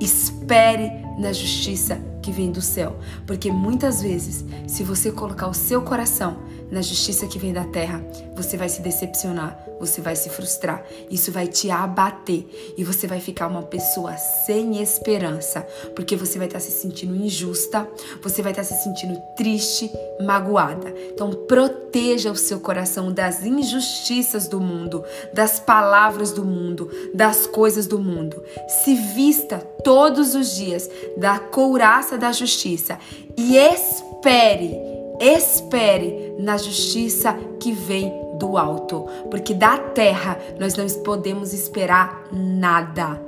[0.00, 5.83] Espere na justiça que vem do céu, porque muitas vezes, se você colocar o seu
[5.83, 6.38] coração
[6.70, 8.02] na justiça que vem da terra,
[8.35, 13.18] você vai se decepcionar, você vai se frustrar, isso vai te abater e você vai
[13.18, 17.88] ficar uma pessoa sem esperança, porque você vai estar se sentindo injusta,
[18.22, 19.90] você vai estar se sentindo triste,
[20.24, 20.94] magoada.
[21.12, 25.02] Então, proteja o seu coração das injustiças do mundo,
[25.33, 28.42] das palavras do mundo, das coisas do mundo.
[28.68, 32.98] Se vista todos os dias da couraça da justiça.
[33.36, 38.10] E espere espere na justiça que vem
[38.40, 43.20] do alto, porque da terra nós não podemos esperar nada.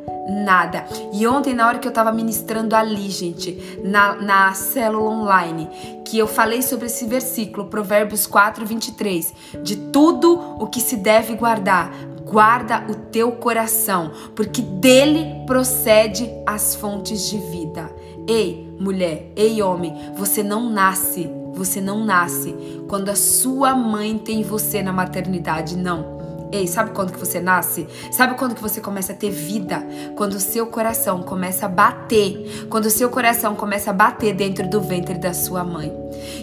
[0.44, 0.86] Nada.
[1.12, 5.68] E ontem, na hora que eu tava ministrando ali, gente, na, na célula online,
[6.04, 11.34] que eu falei sobre esse versículo, Provérbios 4, 23, de tudo o que se deve
[11.34, 11.92] guardar,
[12.24, 17.90] guarda o teu coração, porque dele procede as fontes de vida.
[18.28, 22.54] Ei, mulher, ei, homem, você não nasce você não nasce
[22.88, 26.22] quando a sua mãe tem você na maternidade, não.
[26.52, 27.88] Ei, sabe quando que você nasce?
[28.10, 29.82] Sabe quando que você começa a ter vida?
[30.16, 32.66] Quando o seu coração começa a bater.
[32.68, 35.90] Quando o seu coração começa a bater dentro do ventre da sua mãe.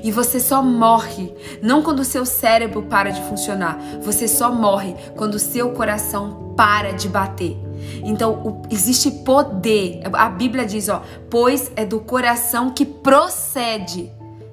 [0.04, 3.80] E você só morre, não quando o seu cérebro para de funcionar.
[4.02, 7.56] Você só morre quando o seu coração para de bater.
[8.04, 10.02] Então, existe poder.
[10.12, 14.12] A Bíblia diz, ó, pois é do coração que procede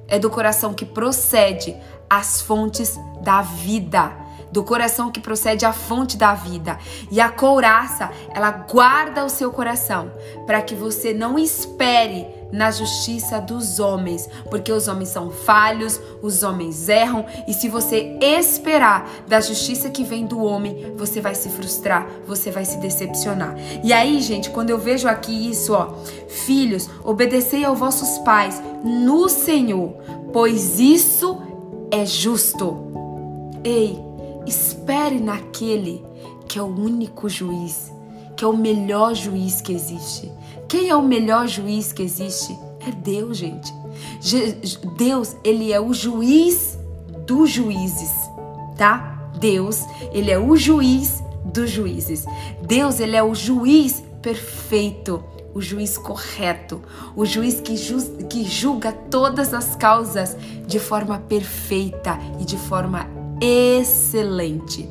[0.08, 1.76] é do coração que procede
[2.08, 6.78] as fontes da vida do coração que procede a fonte da vida.
[7.10, 10.10] E a couraça, ela guarda o seu coração
[10.46, 16.42] para que você não espere na justiça dos homens, porque os homens são falhos, os
[16.42, 21.48] homens erram, e se você esperar da justiça que vem do homem, você vai se
[21.48, 23.56] frustrar, você vai se decepcionar.
[23.82, 25.94] E aí, gente, quando eu vejo aqui isso, ó,
[26.28, 29.94] filhos, obedecei aos vossos pais no Senhor,
[30.32, 31.38] pois isso
[31.90, 32.76] é justo.
[33.64, 33.98] Ei,
[34.46, 36.04] espere naquele
[36.46, 37.92] que é o único juiz,
[38.36, 40.30] que é o melhor juiz que existe.
[40.68, 42.56] Quem é o melhor juiz que existe?
[42.86, 43.72] É Deus, gente.
[44.96, 46.78] Deus, ele é o juiz
[47.26, 48.10] dos juízes,
[48.76, 49.30] tá?
[49.38, 52.24] Deus, ele é o juiz dos juízes.
[52.62, 55.22] Deus, ele é o juiz perfeito,
[55.54, 56.82] o juiz correto,
[57.14, 57.98] o juiz que, ju
[58.28, 63.08] que julga todas as causas de forma perfeita e de forma
[63.40, 64.88] excelente.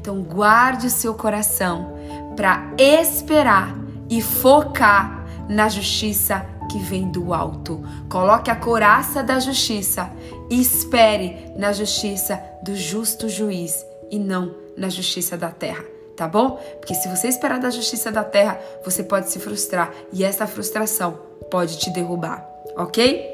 [0.00, 1.92] Então, guarde o seu coração
[2.36, 3.76] para esperar
[4.08, 5.17] e focar
[5.48, 7.82] na justiça que vem do alto.
[8.10, 10.10] Coloque a coraça da justiça
[10.50, 15.84] e espere na justiça do justo juiz e não na justiça da terra
[16.18, 16.60] tá bom?
[16.80, 21.16] Porque se você esperar da justiça da terra, você pode se frustrar e essa frustração
[21.48, 22.44] pode te derrubar,
[22.76, 23.24] ok?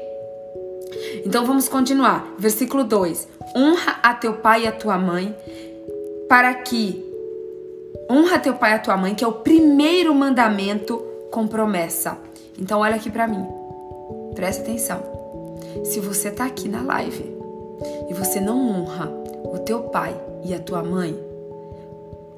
[1.25, 2.35] Então vamos continuar.
[2.37, 5.35] Versículo 2: Honra a teu pai e a tua mãe,
[6.29, 7.03] para que
[8.09, 11.03] honra teu pai e a tua mãe, que é o primeiro mandamento
[11.35, 12.17] com promessa.
[12.57, 13.45] Então olha aqui para mim.
[14.35, 15.01] Presta atenção.
[15.83, 17.35] Se você tá aqui na live
[18.09, 19.11] e você não honra
[19.43, 21.13] o teu pai e a tua mãe,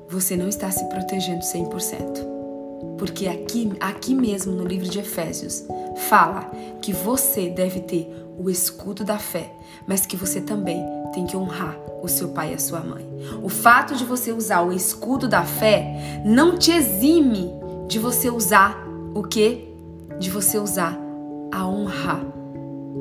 [0.10, 2.97] você não está se protegendo 100%.
[2.97, 5.63] Porque aqui, aqui mesmo no livro de Efésios
[6.10, 6.49] fala
[6.81, 9.51] que você deve ter o escudo da fé,
[9.86, 10.83] mas que você também
[11.13, 13.05] tem que honrar o seu pai e a sua mãe.
[13.43, 17.53] O fato de você usar o escudo da fé não te exime
[17.88, 18.87] de você usar
[19.17, 19.67] o que?
[20.19, 20.97] De você usar
[21.51, 22.23] a honrar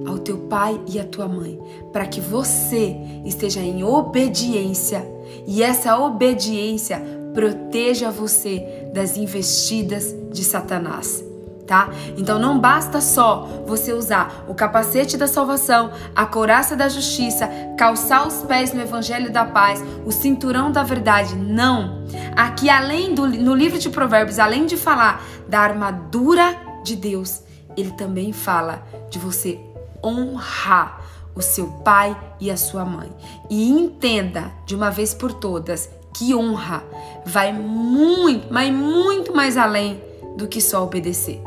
[0.07, 1.59] ao teu pai e à tua mãe,
[1.93, 5.07] para que você esteja em obediência
[5.47, 7.03] e essa obediência
[7.35, 11.26] proteja você das investidas de Satanás.
[11.67, 11.91] Tá?
[12.17, 18.27] Então não basta só você usar o capacete da salvação, a couraça da justiça, calçar
[18.27, 21.35] os pés no evangelho da paz, o cinturão da verdade.
[21.35, 22.05] Não.
[22.37, 27.43] Aqui além do no livro de Provérbios, além de falar da armadura de Deus,
[27.77, 29.61] ele também fala de você
[30.05, 31.01] honrar
[31.35, 33.11] o seu pai e a sua mãe.
[33.51, 36.83] E entenda de uma vez por todas que honra
[37.25, 40.01] vai muito, mas muito mais além
[40.37, 41.43] do que só obedecer.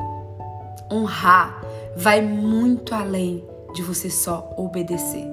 [0.91, 1.61] Honrar
[1.95, 5.25] vai muito além de você só obedecer.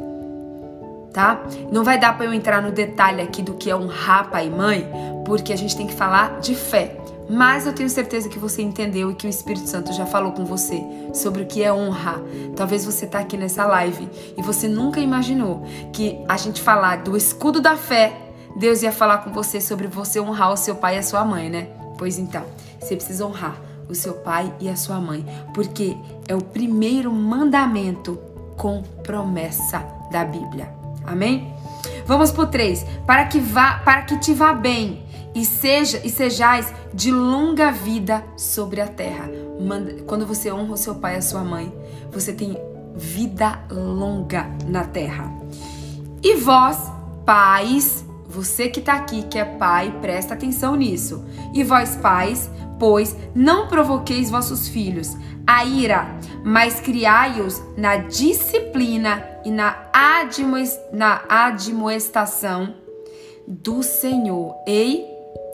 [1.12, 1.42] Tá?
[1.72, 4.50] Não vai dar para eu entrar no detalhe aqui do que é honrar pai e
[4.50, 4.86] mãe,
[5.24, 6.98] porque a gente tem que falar de fé.
[7.28, 10.44] Mas eu tenho certeza que você entendeu e que o Espírito Santo já falou com
[10.44, 10.80] você
[11.14, 12.20] sobre o que é honrar.
[12.54, 17.16] Talvez você está aqui nessa live e você nunca imaginou que a gente falar do
[17.16, 18.12] escudo da fé,
[18.54, 21.50] Deus ia falar com você sobre você honrar o seu pai e a sua mãe,
[21.50, 21.68] né?
[21.98, 22.44] Pois então,
[22.78, 25.96] você precisa honrar o seu pai e a sua mãe, porque
[26.26, 28.18] é o primeiro mandamento
[28.56, 30.72] com promessa da Bíblia.
[31.04, 31.54] Amém?
[32.06, 32.84] Vamos pro 3.
[33.06, 38.24] Para que vá, para que te vá bem e seja e sejais de longa vida
[38.36, 39.28] sobre a terra.
[40.06, 41.72] Quando você honra o seu pai e a sua mãe,
[42.10, 42.56] você tem
[42.94, 45.30] vida longa na terra.
[46.22, 46.90] E vós,
[47.26, 48.05] pais,
[48.36, 51.24] você que está aqui, que é pai, presta atenção nisso.
[51.54, 56.06] E vós, pais, pois não provoqueis vossos filhos a ira,
[56.44, 59.88] mas criai-os na disciplina e na,
[61.28, 62.74] admoestação
[63.46, 64.54] do Senhor.
[64.66, 65.06] Ei,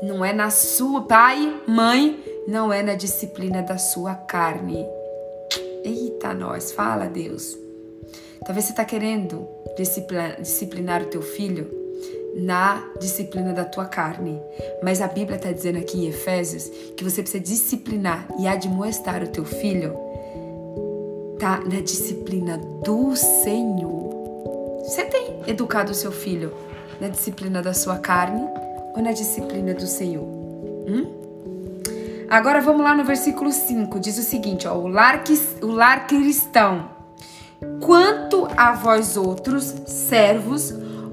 [0.03, 2.18] não é na sua pai, mãe,
[2.49, 4.85] não é na disciplina da sua carne.
[5.85, 7.57] Eita, nós, fala Deus.
[8.45, 11.82] Talvez você está querendo disciplinar, disciplinar o teu filho
[12.35, 14.40] na disciplina da tua carne.
[14.83, 19.29] Mas a Bíblia está dizendo aqui em Efésios que você precisa disciplinar e admoestar o
[19.29, 20.12] teu filho
[21.42, 24.81] tá na disciplina do Senhor.
[24.85, 26.55] Você tem educado o seu filho
[27.01, 28.49] na disciplina da sua carne
[28.95, 30.23] ou na disciplina do Senhor?
[30.23, 31.23] Hum?
[32.31, 35.25] Agora vamos lá no versículo 5, diz o seguinte: ó, o, lar,
[35.61, 36.90] o lar cristão.
[37.81, 40.73] Quanto a vós outros, servos,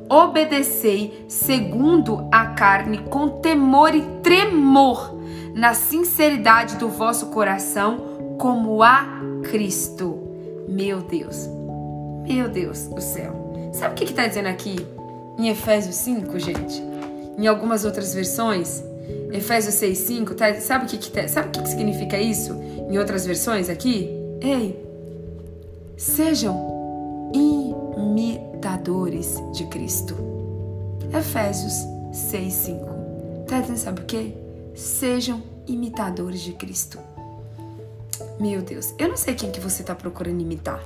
[0.10, 5.15] obedecei segundo a carne, com temor e tremor,
[5.54, 10.17] na sinceridade do vosso coração, como a Cristo.
[10.67, 11.48] Meu Deus,
[12.28, 13.72] meu Deus do céu.
[13.74, 14.76] Sabe o que está dizendo aqui
[15.38, 16.82] em Efésios 5, gente?
[17.38, 18.84] Em algumas outras versões,
[19.32, 22.54] Efésios 6:5, tá, sabe o que, que tá, sabe o que, que significa isso?
[22.89, 24.10] Em outras versões aqui?
[24.41, 24.86] Ei,
[25.95, 26.68] sejam
[28.19, 30.13] imitadores de Cristo.
[31.13, 31.74] Efésios
[32.11, 33.45] 6:5.
[33.47, 34.36] Tá dizendo sabe o que?
[34.76, 36.99] Sejam imitadores de Cristo.
[38.39, 40.84] Meu Deus, eu não sei quem que você está procurando imitar.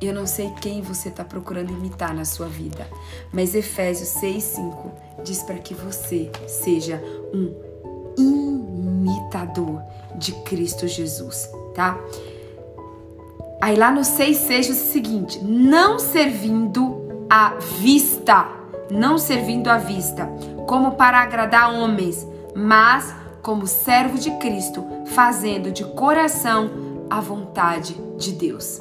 [0.00, 2.86] Eu não sei quem você está procurando imitar na sua vida,
[3.32, 4.92] mas Efésios 6,5
[5.24, 7.02] diz para que você seja
[7.32, 7.54] um
[8.18, 9.82] imitador
[10.16, 11.98] de Cristo Jesus, tá?
[13.64, 18.46] Aí lá no 6,6 diz o seguinte: não servindo à vista,
[18.90, 20.26] não servindo à vista,
[20.66, 24.84] como para agradar homens, mas como servo de Cristo,
[25.14, 28.78] fazendo de coração a vontade de Deus.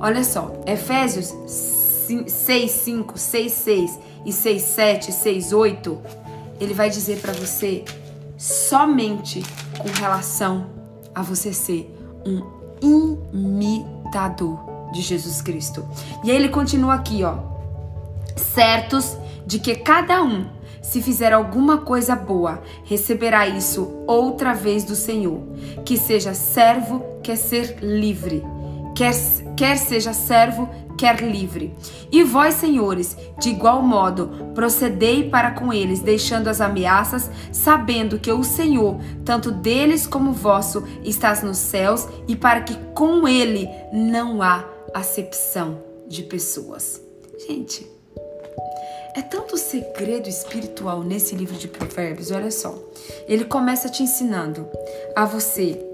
[0.00, 5.98] Olha só, Efésios 6, 5, 6, 6 e 6, 7, 6, 8,
[6.58, 7.84] ele vai dizer para você
[8.38, 9.42] somente
[9.76, 10.70] com relação
[11.14, 11.94] a você ser
[12.24, 14.58] um imitador
[14.92, 15.86] de Jesus Cristo.
[16.24, 17.36] E aí ele continua aqui, ó.
[18.36, 19.16] Certos
[19.46, 20.46] de que cada um,
[20.82, 25.40] se fizer alguma coisa boa, receberá isso outra vez do Senhor.
[25.84, 28.44] Que seja servo, quer ser livre.
[28.94, 29.12] Quer,
[29.56, 30.68] quer seja servo,
[30.98, 31.72] quer livre.
[32.10, 38.30] E vós, senhores, de igual modo, procedei para com eles, deixando as ameaças, sabendo que
[38.30, 44.42] o Senhor, tanto deles como vosso, estás nos céus, e para que com ele não
[44.42, 45.78] há acepção
[46.08, 47.00] de pessoas.
[47.46, 47.86] Gente,
[49.14, 52.76] é tanto segredo espiritual nesse livro de Provérbios, olha só.
[53.28, 54.68] Ele começa te ensinando
[55.14, 55.84] a você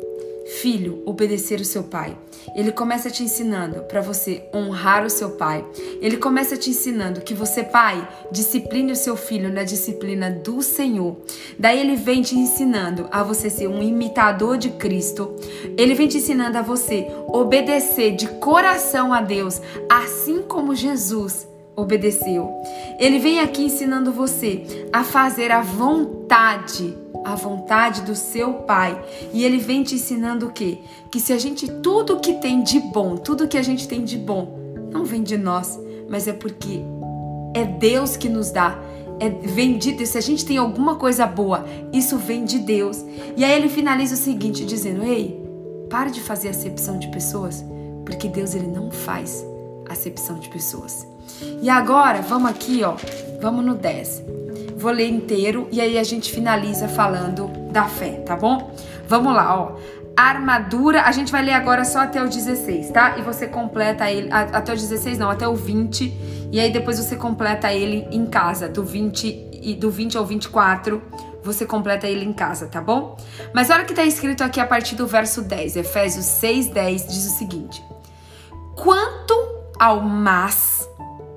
[0.46, 2.16] Filho, obedecer o seu pai.
[2.54, 5.64] Ele começa te ensinando para você honrar o seu pai.
[6.02, 11.16] Ele começa te ensinando que você, pai, discipline o seu filho na disciplina do Senhor.
[11.58, 15.34] Daí ele vem te ensinando a você ser um imitador de Cristo.
[15.78, 22.52] Ele vem te ensinando a você obedecer de coração a Deus, assim como Jesus obedeceu.
[23.00, 29.02] Ele vem aqui ensinando você a fazer a vontade a vontade do seu Pai.
[29.32, 30.78] E ele vem te ensinando o quê?
[31.10, 34.18] Que se a gente tudo que tem de bom, tudo que a gente tem de
[34.18, 34.58] bom,
[34.90, 36.82] não vem de nós, mas é porque
[37.54, 38.78] é Deus que nos dá.
[39.20, 40.08] É, Deus.
[40.08, 43.04] Se a gente tem alguma coisa boa, isso vem de Deus.
[43.36, 45.40] E aí ele finaliza o seguinte, dizendo: Ei,
[45.88, 47.64] para de fazer acepção de pessoas,
[48.04, 49.44] porque Deus ele não faz
[49.88, 51.06] acepção de pessoas.
[51.62, 52.96] E agora, vamos aqui, ó,
[53.40, 54.33] vamos no 10.
[54.84, 58.70] Vou ler inteiro e aí a gente finaliza falando da fé, tá bom?
[59.08, 59.76] Vamos lá, ó.
[60.14, 63.16] Armadura, a gente vai ler agora só até o 16, tá?
[63.16, 66.12] E você completa ele até o 16 não, até o 20,
[66.52, 71.00] e aí depois você completa ele em casa, do 20 e do 20 ao 24,
[71.42, 73.16] você completa ele em casa, tá bom?
[73.54, 77.06] Mas olha o que tá escrito aqui a partir do verso 10, Efésios 6, 10
[77.06, 77.82] diz o seguinte:
[78.76, 79.34] Quanto
[79.80, 80.86] ao mais,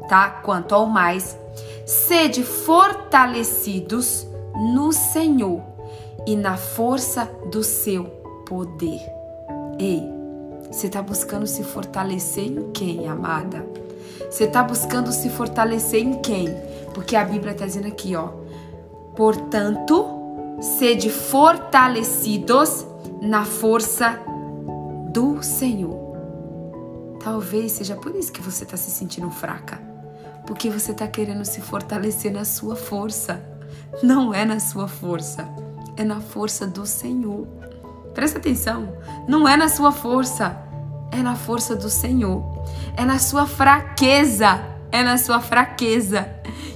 [0.09, 0.31] tá?
[0.43, 1.37] Quanto ao mais,
[1.87, 4.27] Sede fortalecidos
[4.73, 5.63] no Senhor
[6.25, 8.03] e na força do seu
[8.45, 8.99] poder.
[9.79, 10.03] Ei,
[10.69, 13.65] você está buscando se fortalecer em quem, amada?
[14.29, 16.53] Você está buscando se fortalecer em quem?
[16.93, 18.31] Porque a Bíblia está dizendo aqui, ó.
[19.15, 22.85] Portanto, sede fortalecidos
[23.21, 24.19] na força
[25.13, 25.97] do Senhor.
[27.23, 29.86] Talvez seja por isso que você está se sentindo fraca
[30.47, 33.43] porque você está querendo se fortalecer na sua força.
[34.01, 35.47] Não é na sua força,
[35.97, 37.45] é na força do Senhor.
[38.15, 40.57] Presta atenção, não é na sua força,
[41.11, 42.43] é na força do Senhor.
[42.95, 46.27] É na sua fraqueza, é na sua fraqueza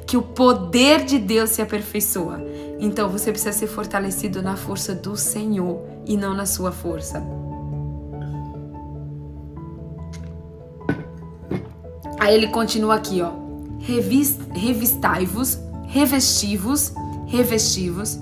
[0.06, 2.42] que o poder de Deus se aperfeiçoa.
[2.78, 7.24] Então você precisa ser fortalecido na força do Senhor e não na sua força.
[12.20, 13.41] Aí ele continua aqui, ó
[13.82, 15.58] revistai-vos,
[15.88, 16.94] revestivos,
[17.28, 18.18] revestivos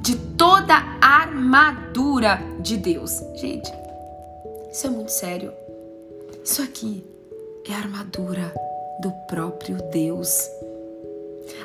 [0.00, 3.20] de toda a armadura de Deus.
[3.36, 3.72] Gente,
[4.72, 5.52] isso é muito sério.
[6.44, 7.04] Isso aqui
[7.68, 8.52] é a armadura
[9.00, 10.48] do próprio Deus.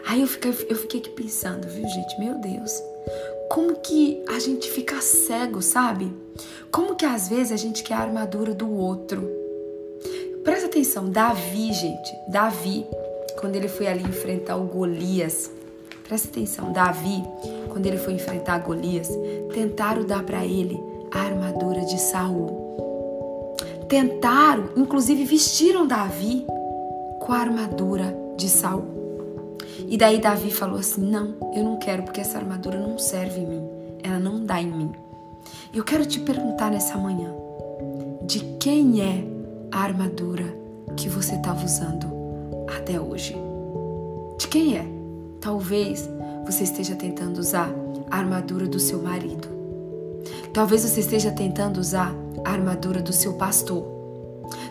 [0.07, 2.19] Aí eu fiquei, eu fiquei aqui pensando, viu, gente?
[2.19, 2.71] Meu Deus,
[3.49, 6.13] como que a gente fica cego, sabe?
[6.71, 9.27] Como que às vezes a gente quer a armadura do outro?
[10.43, 12.85] Presta atenção, Davi, gente, Davi,
[13.39, 15.49] quando ele foi ali enfrentar o Golias.
[16.03, 17.23] Presta atenção, Davi,
[17.69, 19.09] quando ele foi enfrentar Golias,
[19.53, 20.81] tentaram dar para ele
[21.11, 23.55] a armadura de Saul.
[23.87, 26.45] Tentaram, inclusive vestiram Davi
[27.21, 28.85] com a armadura de Saul.
[29.87, 33.47] E daí Davi falou assim: "Não, eu não quero porque essa armadura não serve em
[33.47, 33.69] mim.
[34.03, 34.91] Ela não dá em mim."
[35.73, 37.33] Eu quero te perguntar nessa manhã:
[38.23, 39.23] de quem é
[39.71, 40.45] a armadura
[40.95, 42.16] que você estava usando
[42.67, 43.35] até hoje.
[44.37, 44.85] De quem é?
[45.41, 46.09] Talvez
[46.45, 47.69] você esteja tentando usar
[48.09, 49.47] a armadura do seu marido.
[50.53, 52.13] Talvez você esteja tentando usar
[52.45, 53.85] a armadura do seu pastor.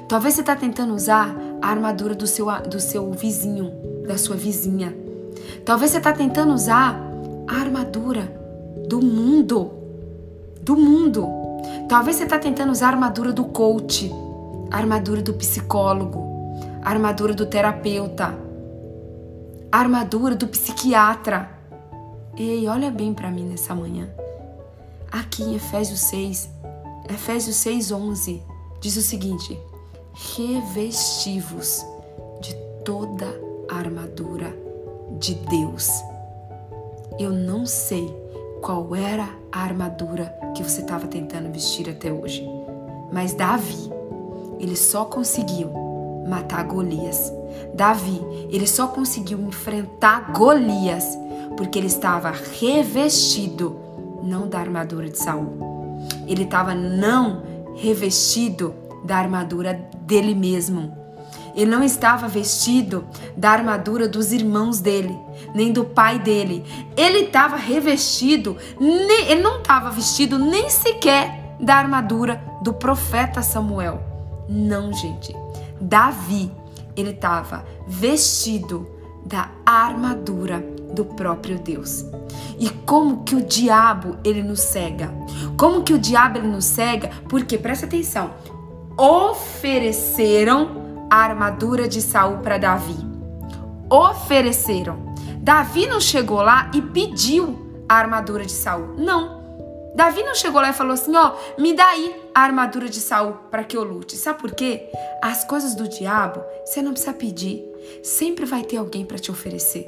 [0.09, 3.73] Talvez você está tentando usar a armadura do seu, do seu vizinho,
[4.07, 4.97] da sua vizinha.
[5.65, 7.01] Talvez você está tentando usar
[7.47, 8.33] a armadura
[8.89, 9.71] do mundo.
[10.63, 11.29] do mundo.
[11.89, 14.11] Talvez você está tentando usar a armadura do coach,
[14.71, 16.26] a armadura do psicólogo,
[16.87, 18.39] a armadura do terapeuta,
[19.73, 21.51] a armadura do psiquiatra.
[22.37, 24.09] Ei, olha bem para mim nessa manhã.
[25.11, 26.49] Aqui em Efésios 6,
[27.13, 28.41] Efésios 6, 11,
[28.81, 29.59] diz o seguinte:
[30.37, 31.85] revestivos
[32.41, 33.27] de toda
[33.69, 34.57] a armadura
[35.19, 35.91] de Deus.
[37.19, 38.07] Eu não sei
[38.63, 42.49] qual era a armadura que você estava tentando vestir até hoje,
[43.13, 43.91] mas Davi,
[44.61, 45.86] ele só conseguiu
[46.27, 47.33] matar Golias.
[47.75, 48.21] Davi,
[48.51, 51.07] ele só conseguiu enfrentar Golias
[51.57, 53.77] porque ele estava revestido
[54.23, 55.99] não da armadura de Saul.
[56.27, 57.43] Ele estava não
[57.77, 58.75] revestido
[59.05, 61.07] da armadura dele mesmo.
[61.55, 65.19] Ele não estava vestido da armadura dos irmãos dele,
[65.55, 66.63] nem do pai dele.
[66.95, 74.03] Ele estava revestido, ele não estava vestido nem sequer da armadura do profeta Samuel.
[74.47, 75.35] Não, gente.
[75.81, 76.51] Davi,
[76.97, 78.89] ele estava vestido
[79.25, 82.05] da armadura do próprio Deus.
[82.59, 85.13] E como que o diabo ele nos cega?
[85.57, 87.11] Como que o diabo ele nos cega?
[87.29, 88.31] Porque presta atenção,
[88.97, 92.97] ofereceram a armadura de Saul para Davi.
[93.91, 95.15] Ofereceram.
[95.39, 98.95] Davi não chegou lá e pediu a armadura de Saul.
[98.97, 99.36] Não.
[99.97, 103.33] Davi não chegou lá e falou assim: "Ó, me dá aí a armadura de Saul
[103.51, 104.15] para que eu lute".
[104.17, 104.91] Sabe por quê?
[105.23, 107.65] As coisas do diabo, você não precisa pedir.
[108.03, 109.85] Sempre vai ter alguém para te oferecer.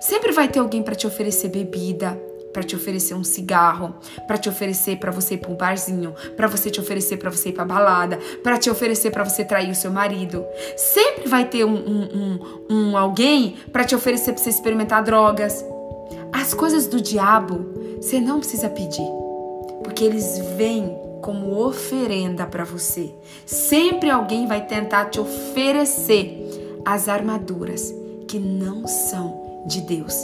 [0.00, 2.18] Sempre vai ter alguém para te oferecer bebida,
[2.50, 3.94] para te oferecer um cigarro,
[4.26, 7.50] para te oferecer para você ir para um barzinho, para você te oferecer para você
[7.50, 10.42] ir para balada, para te oferecer para você trair o seu marido.
[10.74, 15.62] Sempre vai ter um, um, um, um alguém para te oferecer para você experimentar drogas.
[16.32, 19.08] As coisas do diabo você não precisa pedir,
[19.96, 23.14] porque eles vêm como oferenda para você.
[23.46, 27.94] Sempre alguém vai tentar te oferecer as armaduras
[28.28, 30.14] que não são de Deus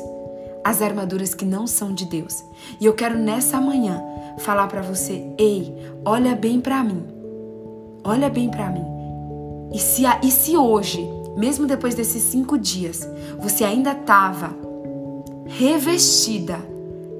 [0.65, 2.45] as armaduras que não são de Deus.
[2.81, 4.01] E eu quero nessa manhã
[4.39, 7.03] falar para você: ei, olha bem para mim.
[8.05, 8.85] Olha bem para mim.
[9.75, 11.05] E se, e se hoje,
[11.37, 13.09] mesmo depois desses cinco dias,
[13.41, 14.55] você ainda estava
[15.49, 16.61] revestida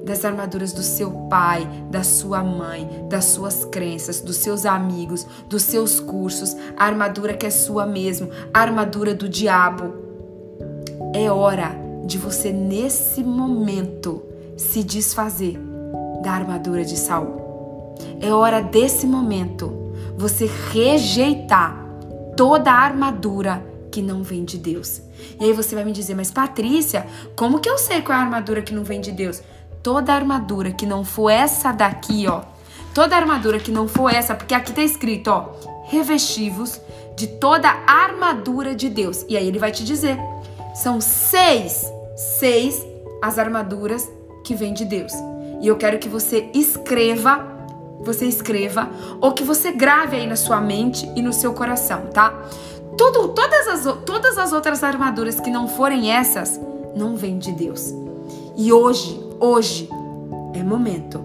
[0.03, 5.63] das armaduras do seu pai, da sua mãe, das suas crenças, dos seus amigos, dos
[5.63, 9.93] seus cursos, a armadura que é sua mesmo, a armadura do diabo.
[11.13, 11.71] É hora
[12.05, 14.23] de você nesse momento
[14.57, 15.57] se desfazer
[16.21, 17.95] da armadura de Saul.
[18.19, 21.83] É hora desse momento você rejeitar
[22.35, 25.01] toda a armadura que não vem de Deus.
[25.39, 28.23] E aí você vai me dizer, mas Patrícia, como que eu sei qual é a
[28.25, 29.41] armadura que não vem de Deus?
[29.83, 32.41] Toda armadura que não for essa daqui, ó.
[32.93, 35.49] Toda armadura que não for essa, porque aqui tá escrito, ó,
[35.85, 36.79] revestivos
[37.17, 39.25] de toda a armadura de Deus.
[39.27, 40.17] E aí ele vai te dizer,
[40.73, 42.85] são seis, seis
[43.21, 44.09] as armaduras
[44.43, 45.11] que vêm de Deus.
[45.61, 47.45] E eu quero que você escreva,
[48.01, 52.33] você escreva, ou que você grave aí na sua mente e no seu coração, tá?
[52.97, 56.59] Tudo, todas, as, todas as outras armaduras que não forem essas,
[56.95, 57.93] não vêm de Deus.
[58.55, 59.89] E hoje, hoje,
[60.53, 61.21] é momento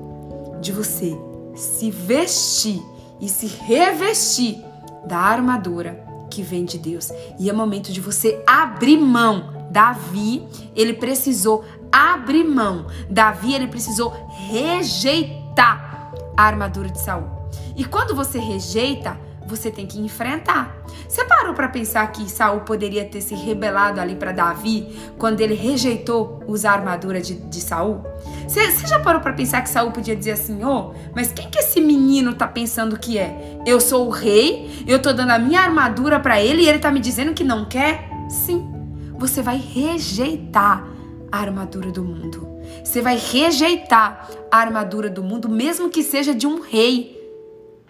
[0.60, 1.16] de você
[1.54, 2.82] se vestir
[3.20, 4.62] e se revestir
[5.06, 7.10] da armadura que vem de Deus.
[7.38, 12.86] E é momento de você abrir mão Davi, ele precisou abrir mão.
[13.08, 14.12] Davi, ele precisou
[14.50, 17.28] rejeitar a armadura de Saul.
[17.76, 19.18] E quando você rejeita,
[19.48, 20.76] você tem que enfrentar.
[21.08, 25.54] Você parou para pensar que Saul poderia ter se rebelado ali para Davi quando ele
[25.54, 28.04] rejeitou usar a armadura de, de Saul?
[28.46, 31.58] Você, você já parou para pensar que Saul podia dizer assim: "Oh, mas quem que
[31.58, 33.58] esse menino tá pensando que é?
[33.66, 36.90] Eu sou o rei, eu tô dando a minha armadura para ele e ele tá
[36.90, 38.78] me dizendo que não quer?" Sim
[39.18, 40.88] você vai rejeitar
[41.30, 42.46] a armadura do mundo.
[42.84, 47.17] Você vai rejeitar a armadura do mundo, mesmo que seja de um rei.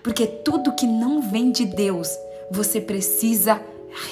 [0.08, 2.18] Porque tudo que não vem de Deus,
[2.50, 3.60] você precisa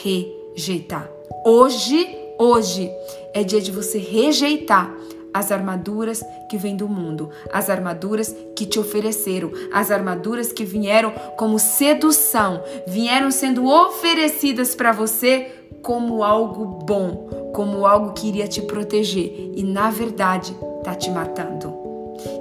[0.05, 1.11] rejeitar.
[1.43, 2.93] Hoje, hoje
[3.33, 4.95] é dia de você rejeitar
[5.33, 11.13] as armaduras que vêm do mundo, as armaduras que te ofereceram, as armaduras que vieram
[11.39, 15.51] como sedução, vieram sendo oferecidas para você
[15.83, 21.75] como algo bom, como algo que iria te proteger e na verdade tá te matando.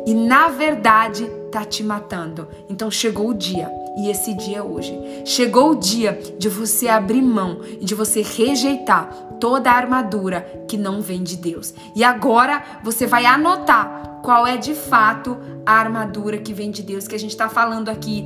[0.06, 1.26] E na verdade
[1.56, 2.49] tá te matando.
[2.70, 3.72] Então chegou o dia.
[3.97, 4.93] E esse dia é hoje.
[5.24, 10.78] Chegou o dia de você abrir mão e de você rejeitar toda a armadura que
[10.78, 11.74] não vem de Deus.
[11.95, 17.08] E agora você vai anotar qual é de fato a armadura que vem de Deus
[17.08, 18.26] que a gente está falando aqui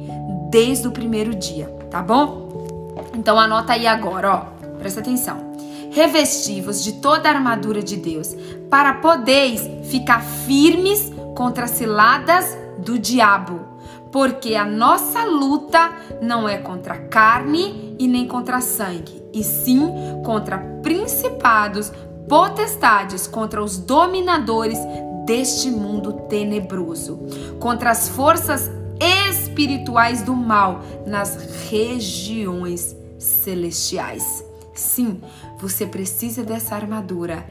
[0.50, 2.96] desde o primeiro dia, tá bom?
[3.14, 4.70] Então anota aí agora, ó.
[4.80, 5.54] Presta atenção.
[5.92, 8.36] Revestivos de toda a armadura de Deus,
[8.72, 13.80] para podeis ficar firmes contra as ciladas do diabo
[14.12, 19.92] porque a nossa luta não é contra carne e nem contra sangue, e sim
[20.26, 21.92] contra principados,
[22.28, 24.80] potestades, contra os dominadores
[25.26, 27.20] deste mundo tenebroso,
[27.60, 31.36] contra as forças espirituais do mal nas
[31.70, 34.44] regiões celestiais.
[34.74, 35.22] Sim,
[35.60, 37.46] você precisa dessa armadura,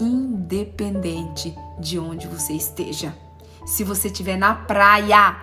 [0.00, 3.14] independente de onde você esteja.
[3.64, 5.36] Se você estiver na praia,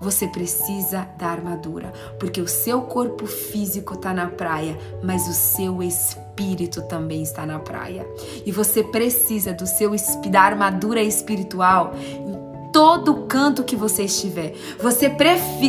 [0.00, 5.82] você precisa da armadura, porque o seu corpo físico está na praia, mas o seu
[5.82, 8.06] espírito também está na praia.
[8.44, 9.92] E você precisa do seu
[10.30, 14.54] da armadura espiritual em todo canto que você estiver.
[14.80, 15.08] Você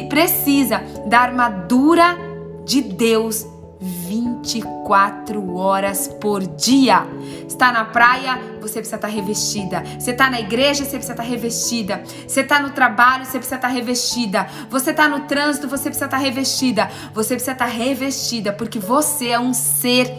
[0.10, 2.18] precisa da armadura
[2.66, 3.46] de Deus
[3.80, 7.06] 24 horas por dia.
[7.48, 9.84] Está na praia, você precisa estar revestida.
[10.00, 12.04] Você está na igreja, você precisa estar revestida.
[12.28, 14.48] Você está no trabalho, você precisa estar revestida.
[14.70, 16.90] Você está no trânsito, você precisa estar revestida.
[17.14, 20.12] Você precisa estar revestida porque você é um ser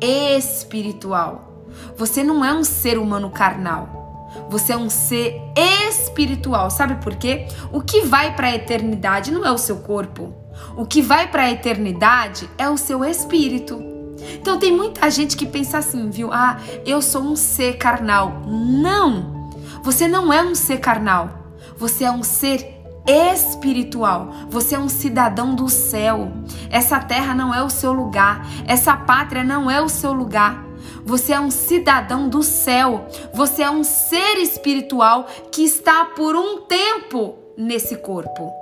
[0.00, 1.66] espiritual.
[1.96, 4.00] Você não é um ser humano carnal.
[4.48, 6.70] Você é um ser espiritual.
[6.70, 7.46] Sabe por quê?
[7.72, 10.34] O que vai para a eternidade não é o seu corpo.
[10.76, 13.89] O que vai para a eternidade é o seu espírito.
[14.34, 16.32] Então tem muita gente que pensa assim, viu?
[16.32, 18.42] Ah, eu sou um ser carnal.
[18.46, 19.50] Não!
[19.82, 21.30] Você não é um ser carnal.
[21.76, 24.32] Você é um ser espiritual.
[24.48, 26.30] Você é um cidadão do céu.
[26.70, 28.46] Essa terra não é o seu lugar.
[28.66, 30.64] Essa pátria não é o seu lugar.
[31.04, 33.06] Você é um cidadão do céu.
[33.32, 38.59] Você é um ser espiritual que está por um tempo nesse corpo.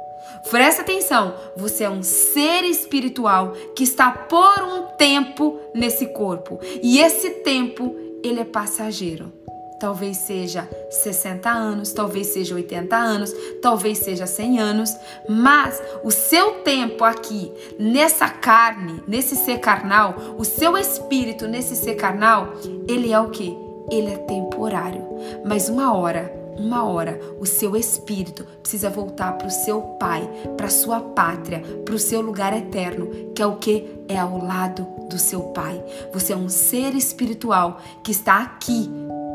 [0.50, 6.58] Presta atenção, você é um ser espiritual que está por um tempo nesse corpo.
[6.82, 9.32] E esse tempo, ele é passageiro.
[9.78, 13.32] Talvez seja 60 anos, talvez seja 80 anos,
[13.62, 14.96] talvez seja 100 anos,
[15.28, 21.94] mas o seu tempo aqui, nessa carne, nesse ser carnal, o seu espírito nesse ser
[21.94, 22.54] carnal,
[22.88, 23.56] ele é o que?
[23.88, 25.06] Ele é temporário.
[25.44, 30.68] Mas uma hora uma hora o seu espírito precisa voltar para o seu pai, para
[30.68, 35.18] sua pátria, para o seu lugar eterno, que é o que é ao lado do
[35.18, 35.82] seu pai.
[36.12, 38.90] Você é um ser espiritual que está aqui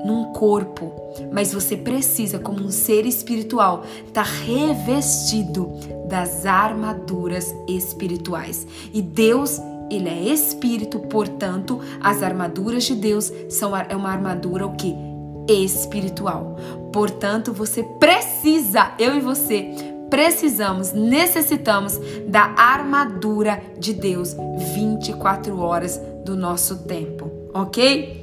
[0.05, 0.93] num corpo,
[1.31, 5.71] mas você precisa, como um ser espiritual, estar tá revestido
[6.07, 8.67] das armaduras espirituais.
[8.93, 9.59] E Deus
[9.89, 15.12] ele é espírito, portanto, as armaduras de Deus são é uma armadura o que
[15.47, 16.57] espiritual.
[16.91, 19.73] Portanto, você precisa, eu e você,
[20.09, 24.35] precisamos, necessitamos da armadura de Deus
[24.75, 28.21] 24 horas do nosso tempo, ok?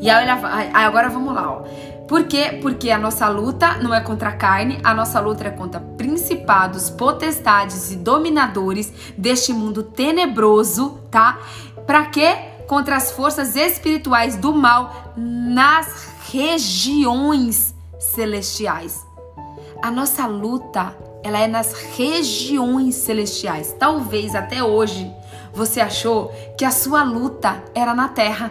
[0.00, 1.96] E agora vamos lá, ó.
[2.06, 2.60] Por quê?
[2.62, 6.88] Porque a nossa luta não é contra a carne, a nossa luta é contra principados,
[6.88, 11.40] potestades e dominadores deste mundo tenebroso, tá?
[11.84, 12.54] Para quê?
[12.66, 19.06] contra as forças espirituais do mal nas regiões celestiais.
[19.82, 23.74] A nossa luta, ela é nas regiões celestiais.
[23.78, 25.10] Talvez até hoje
[25.54, 28.50] você achou que a sua luta era na terra.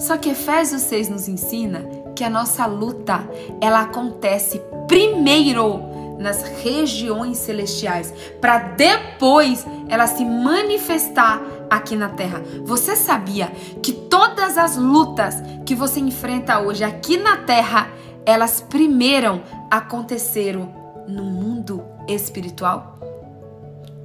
[0.00, 3.20] Só que Efésios 6 nos ensina que a nossa luta,
[3.60, 5.80] ela acontece primeiro
[6.18, 11.40] nas regiões celestiais, para depois ela se manifestar
[11.72, 12.42] aqui na terra.
[12.64, 13.46] Você sabia
[13.82, 17.88] que todas as lutas que você enfrenta hoje aqui na terra,
[18.26, 20.70] elas primeiro aconteceram
[21.08, 22.98] no mundo espiritual?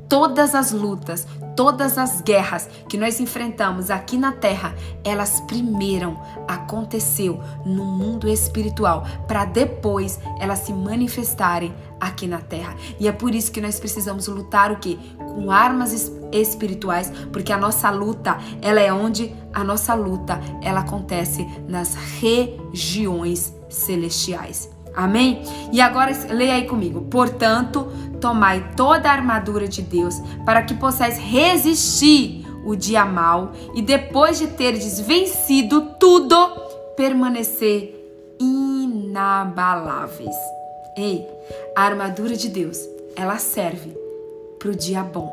[0.07, 7.41] Todas as lutas, todas as guerras que nós enfrentamos aqui na terra, elas primeiro aconteceu
[7.65, 12.75] no mundo espiritual, para depois elas se manifestarem aqui na terra.
[12.99, 14.97] E é por isso que nós precisamos lutar o quê?
[15.17, 21.47] Com armas espirituais, porque a nossa luta, ela é onde a nossa luta, ela acontece
[21.67, 24.69] nas regiões celestiais.
[24.95, 25.43] Amém?
[25.71, 27.01] E agora leia aí comigo.
[27.01, 27.87] Portanto,
[28.19, 34.39] tomai toda a armadura de Deus, para que possais resistir o dia mal e depois
[34.39, 36.35] de teres vencido tudo,
[36.97, 37.93] permanecer
[38.39, 40.35] inabaláveis.
[40.97, 41.25] Ei,
[41.75, 42.77] a armadura de Deus,
[43.15, 43.95] ela serve
[44.59, 45.31] para o dia bom,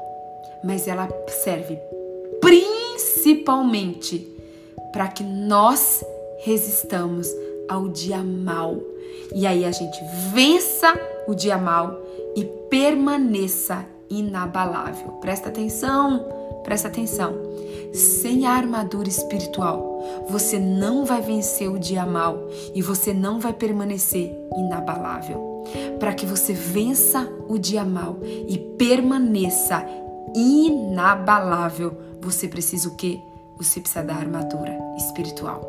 [0.63, 1.79] mas ela serve
[2.41, 4.31] principalmente
[4.93, 6.05] para que nós
[6.39, 7.29] resistamos
[7.69, 8.77] ao dia mal.
[9.35, 9.99] E aí a gente
[10.33, 12.01] vença o dia mal
[12.37, 15.13] e permaneça inabalável.
[15.21, 16.25] Presta atenção,
[16.63, 17.35] presta atenção.
[17.93, 23.53] Sem a armadura espiritual, você não vai vencer o dia mal e você não vai
[23.53, 25.54] permanecer inabalável.
[25.99, 29.85] Para que você vença o dia mal e permaneça
[30.35, 33.21] inabalável, você precisa o quê?
[33.57, 35.63] Você precisa da armadura espiritual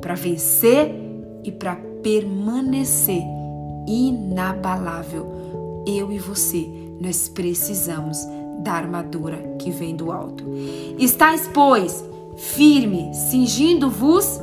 [0.00, 0.92] para vencer
[1.44, 3.22] e para permanecer
[3.86, 5.84] inabalável.
[5.86, 6.68] Eu e você,
[7.00, 8.18] nós precisamos
[8.60, 10.44] da armadura que vem do alto.
[10.98, 12.04] Estais, pois,
[12.36, 14.40] firme, cingindo-vos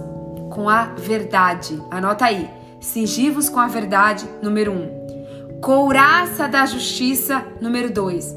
[0.50, 1.80] com a verdade.
[1.92, 2.50] Anota aí.
[2.80, 4.97] Cingivos com a verdade, número um.
[5.62, 8.34] Couraça da justiça, número dois.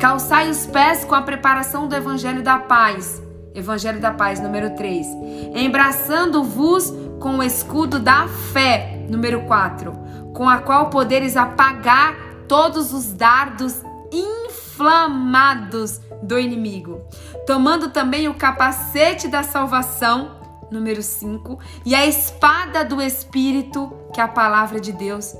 [0.00, 3.22] Calçai os pés com a preparação do evangelho da paz.
[3.54, 5.06] Evangelho da paz, número 3.
[5.54, 9.92] Embraçando-vos com o escudo da fé, número 4,
[10.34, 12.14] com a qual poderes apagar
[12.46, 17.00] todos os dardos inflamados do inimigo,
[17.46, 20.36] tomando também o capacete da salvação,
[20.70, 25.34] número 5, e a espada do Espírito, que é a palavra de Deus,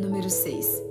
[0.00, 0.82] número 6.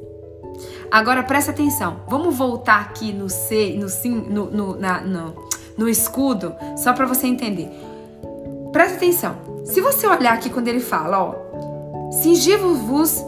[0.92, 5.34] Agora presta atenção, vamos voltar aqui no C, no, no, no, na, no,
[5.78, 7.70] no escudo, só para você entender.
[8.72, 13.24] Presta atenção, se você olhar aqui quando ele fala, ó, cingivos-vos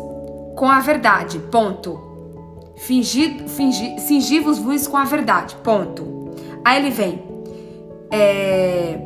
[0.55, 2.09] com a verdade, ponto.
[2.77, 6.31] Cingivos-vos com a verdade, ponto.
[6.65, 7.23] Aí ele vem,
[8.09, 8.99] é,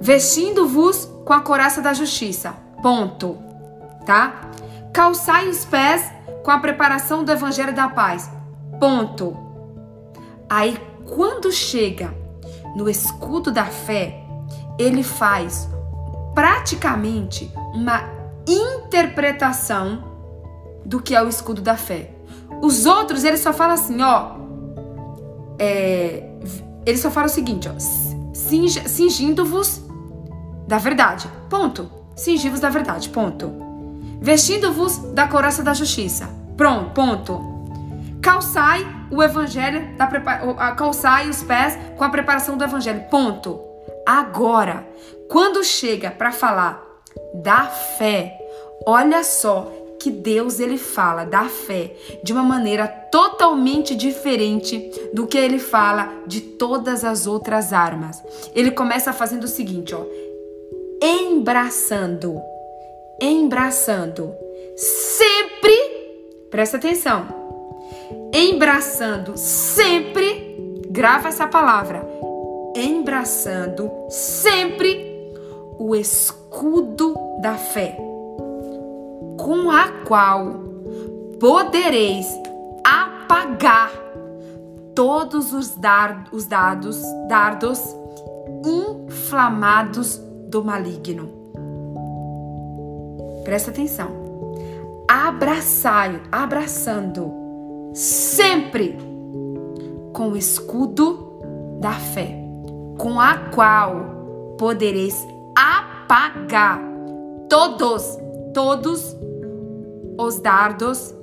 [0.00, 3.38] vestindo-vos com a coraça da justiça, ponto.
[4.06, 4.50] Tá?
[4.94, 6.10] Calçai os pés
[6.44, 8.30] com a preparação do evangelho da paz,
[8.78, 9.36] ponto.
[10.48, 12.14] Aí quando chega
[12.76, 14.24] no escudo da fé,
[14.78, 15.68] ele faz
[16.32, 18.08] praticamente uma
[18.46, 20.04] interpretação
[20.84, 22.12] do que é o escudo da fé.
[22.62, 24.36] Os outros, ele só fala assim, ó.
[25.58, 26.28] É,
[26.86, 27.74] ele só fala o seguinte, ó.
[28.32, 29.82] Cingindo-vos
[30.68, 31.28] da verdade.
[31.50, 31.90] Ponto.
[32.14, 33.08] Cingivos da verdade.
[33.08, 33.63] Ponto.
[34.24, 36.30] Vestindo-vos da coraça da justiça.
[36.56, 36.94] Pronto.
[36.94, 37.40] Ponto.
[38.22, 40.06] Calçai o evangelho, da
[40.74, 43.04] calçai os pés com a preparação do evangelho.
[43.10, 43.60] Ponto.
[44.06, 44.88] Agora,
[45.28, 46.82] quando chega para falar
[47.34, 48.34] da fé,
[48.86, 49.70] olha só
[50.00, 51.94] que Deus ele fala da fé
[52.24, 58.22] de uma maneira totalmente diferente do que ele fala de todas as outras armas.
[58.54, 60.02] Ele começa fazendo o seguinte, ó:
[61.02, 62.40] embraçando,
[63.24, 64.34] embraçando,
[64.76, 65.74] sempre,
[66.50, 67.26] presta atenção,
[68.32, 72.06] embraçando sempre, grava essa palavra,
[72.76, 75.32] embraçando sempre
[75.78, 77.96] o escudo da fé
[79.38, 80.60] com a qual
[81.40, 82.26] podereis
[82.84, 83.90] apagar
[84.94, 87.80] todos os, dar, os dados, dardos
[88.64, 90.18] inflamados
[90.48, 91.43] do maligno.
[93.44, 94.10] Presta atenção.
[95.06, 97.30] Abraçai, abraçando
[97.92, 98.98] sempre
[100.12, 102.34] com o escudo da fé,
[102.98, 105.14] com a qual podereis
[105.56, 106.80] apagar
[107.48, 108.18] todos,
[108.54, 109.16] todos
[110.18, 111.14] os dardos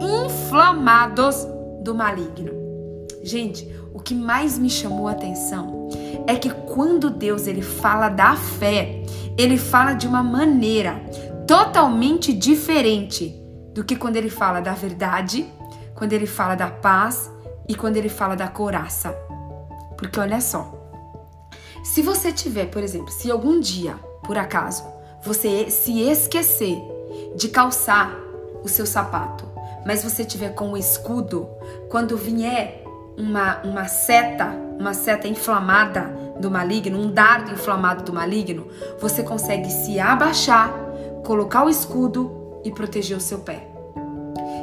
[0.00, 1.46] inflamados
[1.82, 2.52] do maligno.
[3.22, 5.88] Gente, o que mais me chamou a atenção
[6.26, 9.02] é que quando Deus ele fala da fé,
[9.36, 11.00] ele fala de uma maneira
[11.46, 13.40] totalmente diferente
[13.72, 15.46] do que quando ele fala da verdade,
[15.94, 17.30] quando ele fala da paz
[17.68, 19.10] e quando ele fala da coraça.
[19.96, 20.72] Porque olha só,
[21.82, 24.84] se você tiver, por exemplo, se algum dia, por acaso,
[25.22, 26.78] você se esquecer
[27.36, 28.14] de calçar
[28.62, 29.44] o seu sapato,
[29.84, 31.48] mas você tiver com o escudo,
[31.88, 32.82] quando vier
[33.16, 34.46] uma, uma seta,
[34.78, 38.66] uma seta inflamada do maligno, um dardo inflamado do maligno,
[38.98, 40.72] você consegue se abaixar,
[41.24, 43.68] colocar o escudo e proteger o seu pé.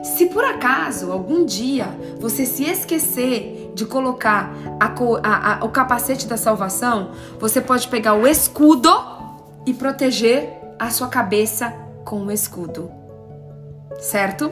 [0.03, 1.87] Se por acaso algum dia
[2.19, 4.87] você se esquecer de colocar a,
[5.23, 8.89] a, a, o capacete da salvação, você pode pegar o escudo
[9.65, 10.49] e proteger
[10.79, 13.01] a sua cabeça com o escudo
[14.01, 14.51] certo?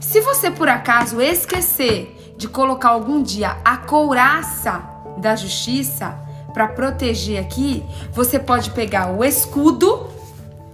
[0.00, 4.82] Se você por acaso esquecer de colocar algum dia a couraça
[5.16, 6.18] da justiça
[6.52, 10.06] para proteger aqui, você pode pegar o escudo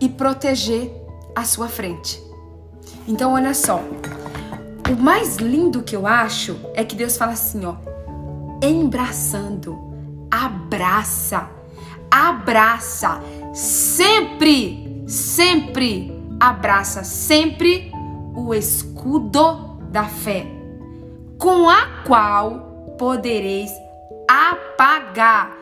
[0.04, 0.92] e proteger
[1.34, 2.22] a sua frente.
[3.08, 3.80] Então olha só,
[4.90, 7.76] o mais lindo que eu acho é que Deus fala assim, ó,
[8.62, 9.78] embraçando,
[10.30, 11.48] abraça,
[12.10, 13.18] abraça,
[13.54, 17.90] sempre, sempre abraça, sempre
[18.36, 20.46] o escudo da fé,
[21.38, 23.70] com a qual podereis
[24.28, 25.56] apagar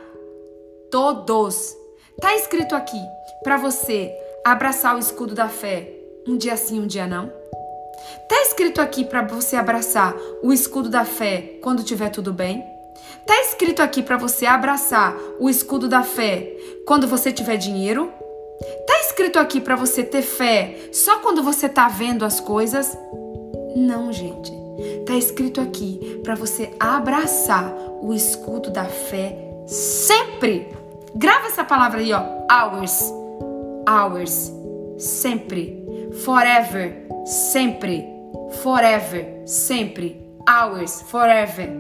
[0.90, 1.76] todos.
[2.20, 3.00] Tá escrito aqui
[3.44, 4.12] para você
[4.44, 7.32] abraçar o escudo da fé um dia sim, um dia não.
[8.28, 12.64] Tá escrito aqui para você abraçar o escudo da fé quando tiver tudo bem?
[13.26, 18.12] Tá escrito aqui para você abraçar o escudo da fé quando você tiver dinheiro?
[18.86, 22.96] Tá escrito aqui para você ter fé só quando você tá vendo as coisas?
[23.74, 24.52] Não, gente.
[25.06, 29.36] Tá escrito aqui para você abraçar o escudo da fé
[29.66, 30.68] sempre.
[31.14, 32.22] Grava essa palavra aí, ó.
[32.50, 33.21] Hours.
[33.88, 34.52] Hours.
[34.98, 35.84] Sempre.
[36.24, 37.06] Forever.
[37.24, 38.04] Sempre.
[38.62, 39.42] Forever.
[39.46, 40.20] Sempre.
[40.48, 41.02] Hours.
[41.02, 41.70] Forever.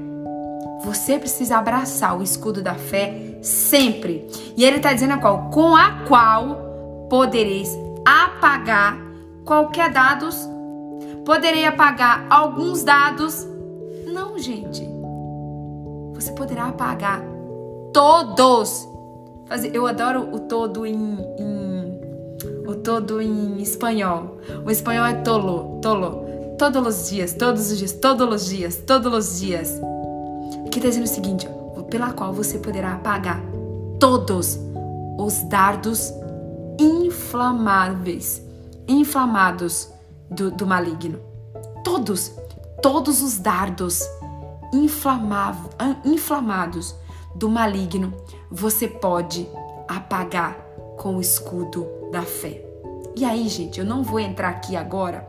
[0.84, 4.26] Você precisa abraçar o escudo da fé sempre.
[4.56, 5.50] E ele está dizendo a qual?
[5.50, 7.70] Com a qual podereis
[8.04, 8.98] apagar
[9.44, 10.48] qualquer dados.
[11.24, 13.46] Poderei apagar alguns dados.
[14.12, 14.88] Não, gente.
[16.14, 17.22] Você poderá apagar
[17.92, 18.88] todos.
[19.72, 20.94] Eu adoro o todo em,
[21.38, 21.61] em
[22.72, 24.38] o todo em espanhol.
[24.64, 26.24] O espanhol é tolo, tolo.
[26.58, 29.80] Todos os dias, todos os dias, todos os dias, todos os dias.
[30.70, 31.48] Que está dizendo o seguinte,
[31.90, 33.42] pela qual você poderá apagar
[34.00, 34.58] todos
[35.18, 36.12] os dardos
[36.80, 38.42] inflamáveis,
[38.88, 39.90] inflamados
[40.30, 41.20] do, do maligno.
[41.84, 42.32] Todos,
[42.80, 44.02] todos os dardos
[46.04, 46.94] inflamados
[47.34, 48.14] do maligno
[48.50, 49.46] você pode
[49.86, 50.56] apagar
[50.96, 52.62] com o escudo da fé.
[53.16, 55.26] E aí, gente, eu não vou entrar aqui agora.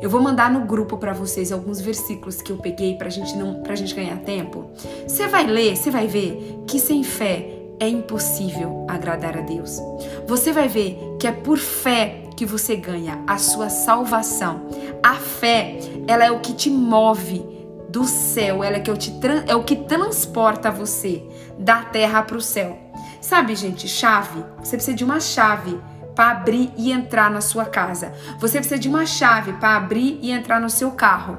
[0.00, 3.62] Eu vou mandar no grupo para vocês alguns versículos que eu peguei pra gente não,
[3.62, 4.70] pra gente ganhar tempo.
[5.06, 9.80] Você vai ler, você vai ver que sem fé é impossível agradar a Deus.
[10.26, 14.66] Você vai ver que é por fé que você ganha a sua salvação.
[15.02, 15.78] A fé,
[16.08, 17.44] ela é o que te move
[17.88, 19.12] do céu, ela é, que eu te,
[19.46, 21.22] é o que transporta você
[21.58, 22.78] da terra para o céu.
[23.20, 24.42] Sabe, gente, chave?
[24.58, 25.78] Você precisa de uma chave
[26.14, 28.12] para abrir e entrar na sua casa.
[28.38, 31.38] Você precisa de uma chave para abrir e entrar no seu carro.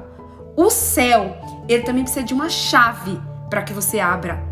[0.56, 1.36] O céu,
[1.68, 3.20] ele também precisa de uma chave
[3.50, 4.42] para que você abra.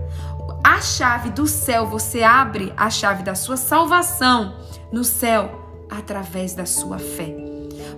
[0.64, 4.56] A chave do céu, você abre a chave da sua salvação
[4.92, 7.34] no céu através da sua fé.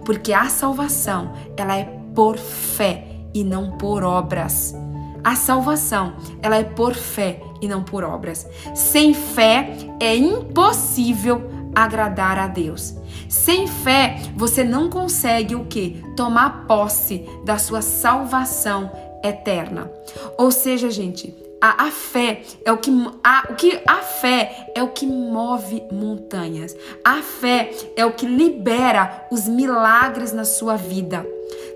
[0.05, 4.75] Porque a salvação, ela é por fé e não por obras.
[5.23, 8.47] A salvação, ela é por fé e não por obras.
[8.75, 12.95] Sem fé é impossível agradar a Deus.
[13.29, 16.03] Sem fé, você não consegue o que?
[16.17, 18.91] Tomar posse da sua salvação
[19.23, 19.91] eterna.
[20.39, 22.91] Ou seja, gente, a, a, fé é o que
[23.23, 26.77] a, o que a fé é o que move montanhas.
[27.03, 31.27] A fé é o que libera os milagres na sua vida.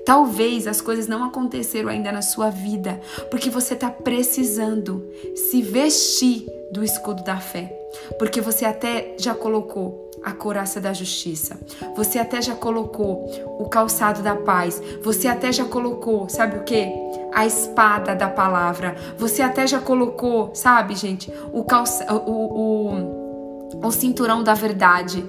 [0.04, 6.46] Talvez as coisas não aconteceram ainda na sua vida, porque você está precisando se vestir
[6.72, 7.77] do escudo da fé.
[8.18, 11.58] Porque você até já colocou a coraça da justiça.
[11.96, 13.26] Você até já colocou
[13.58, 14.82] o calçado da paz.
[15.02, 16.92] Você até já colocou, sabe o que?
[17.32, 18.96] A espada da palavra.
[19.16, 22.30] Você até já colocou, sabe, gente, o, calça, o,
[22.60, 25.24] o, o cinturão da verdade.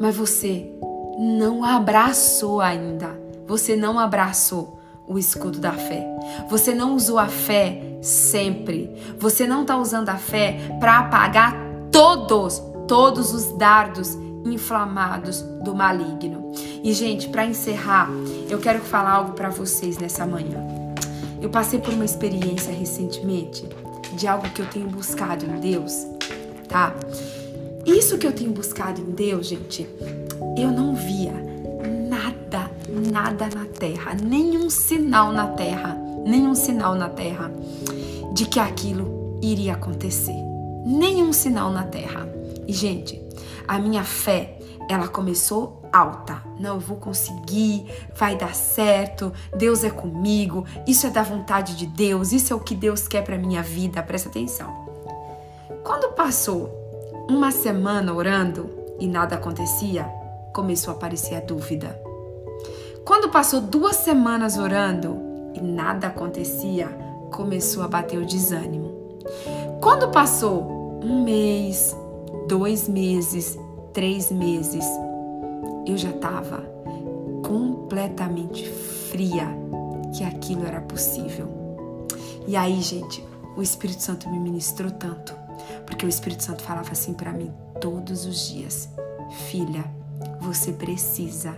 [0.00, 0.70] Mas você
[1.18, 6.06] não abraçou ainda você não abraçou o escudo da fé.
[6.48, 8.94] Você não usou a fé sempre.
[9.18, 11.56] Você não está usando a fé para apagar
[11.92, 16.52] todos, todos os dardos inflamados do maligno.
[16.82, 18.08] E gente, para encerrar,
[18.48, 20.66] eu quero falar algo para vocês nessa manhã.
[21.40, 23.68] Eu passei por uma experiência recentemente
[24.16, 26.06] de algo que eu tenho buscado em Deus,
[26.68, 26.94] tá?
[27.86, 29.88] Isso que eu tenho buscado em Deus, gente,
[30.56, 31.50] eu não via
[33.10, 37.50] nada na terra, nenhum sinal na terra, nenhum sinal na terra
[38.32, 40.49] de que aquilo iria acontecer.
[40.84, 42.28] Nenhum sinal na terra.
[42.66, 43.20] E, gente,
[43.66, 44.58] a minha fé,
[44.88, 46.42] ela começou alta.
[46.58, 51.86] Não, eu vou conseguir, vai dar certo, Deus é comigo, isso é da vontade de
[51.86, 54.88] Deus, isso é o que Deus quer para minha vida, presta atenção.
[55.82, 56.70] Quando passou
[57.28, 60.04] uma semana orando e nada acontecia,
[60.52, 62.00] começou a aparecer a dúvida.
[63.04, 65.18] Quando passou duas semanas orando
[65.54, 66.88] e nada acontecia,
[67.30, 68.99] começou a bater o desânimo.
[69.80, 71.96] Quando passou um mês,
[72.46, 73.58] dois meses,
[73.94, 74.84] três meses,
[75.86, 76.58] eu já estava
[77.42, 79.48] completamente fria,
[80.14, 81.48] que aquilo era possível.
[82.46, 83.24] E aí, gente,
[83.56, 85.34] o Espírito Santo me ministrou tanto,
[85.86, 87.50] porque o Espírito Santo falava assim para mim
[87.80, 88.90] todos os dias:
[89.48, 89.84] Filha,
[90.40, 91.56] você precisa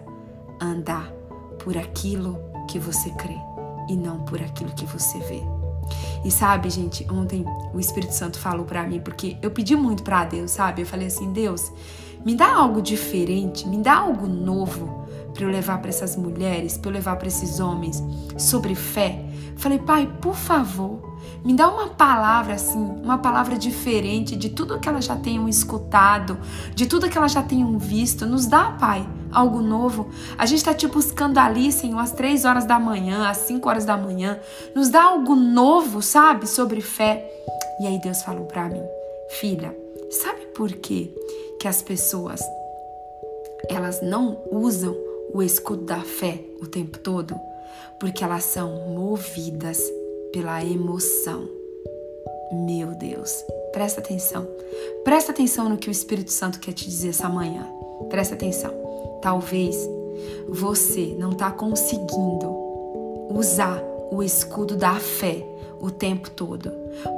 [0.61, 1.11] andar
[1.59, 3.37] por aquilo que você crê
[3.89, 5.62] e não por aquilo que você vê.
[6.25, 10.25] E sabe, gente, ontem o Espírito Santo falou para mim porque eu pedi muito para
[10.25, 10.83] Deus, sabe?
[10.83, 11.73] Eu falei assim: "Deus,
[12.25, 16.91] me dá algo diferente, me dá algo novo para eu levar para essas mulheres, para
[16.91, 18.03] eu levar para esses homens
[18.39, 19.25] sobre fé".
[19.57, 21.13] Falei: "Pai, por favor,
[21.45, 26.39] me dá uma palavra assim, uma palavra diferente de tudo que elas já tenham escutado,
[26.75, 28.27] de tudo que elas já tenham visto.
[28.27, 30.09] Nos dá, Pai, algo novo.
[30.37, 33.85] A gente está te buscando ali, Senhor, às três horas da manhã, às cinco horas
[33.85, 34.39] da manhã.
[34.75, 37.29] Nos dá algo novo, sabe, sobre fé.
[37.81, 38.83] E aí Deus falou para mim,
[39.41, 39.77] filha,
[40.11, 41.11] sabe por quê
[41.59, 42.41] que as pessoas
[43.69, 44.95] elas não usam
[45.33, 47.35] o escudo da fé o tempo todo?
[47.99, 49.81] Porque elas são movidas
[50.33, 51.49] pela emoção.
[52.53, 53.33] Meu Deus,
[53.73, 54.47] presta atenção.
[55.05, 57.67] Presta atenção no que o Espírito Santo quer te dizer essa manhã.
[58.11, 58.82] Presta atenção.
[59.23, 59.89] Talvez
[60.49, 62.51] você não está conseguindo
[63.31, 65.47] usar o escudo da fé
[65.81, 66.73] o tempo todo.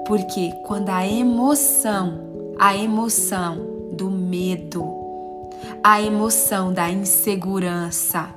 [0.06, 2.20] Porque quando a emoção,
[2.58, 3.56] a emoção
[3.92, 4.84] do medo,
[5.82, 8.28] a emoção da insegurança,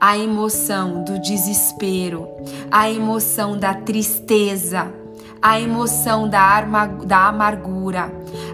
[0.00, 2.28] a emoção do desespero,
[2.70, 4.92] a emoção da tristeza,
[5.40, 8.10] a emoção da, da amargura,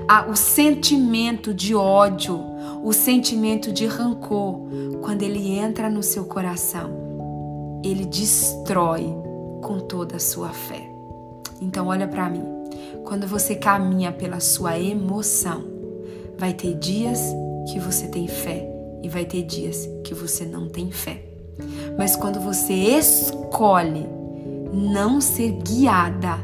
[0.09, 2.49] a, o sentimento de ódio,
[2.83, 4.61] o sentimento de rancor,
[5.03, 6.91] quando ele entra no seu coração,
[7.85, 9.14] ele destrói
[9.62, 10.89] com toda a sua fé.
[11.61, 12.43] Então, olha para mim.
[13.05, 15.64] Quando você caminha pela sua emoção,
[16.39, 17.20] vai ter dias
[17.70, 18.66] que você tem fé
[19.03, 21.22] e vai ter dias que você não tem fé.
[21.99, 24.07] Mas quando você escolhe
[24.72, 26.39] não ser guiada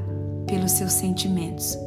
[0.47, 1.78] pelos seus sentimentos,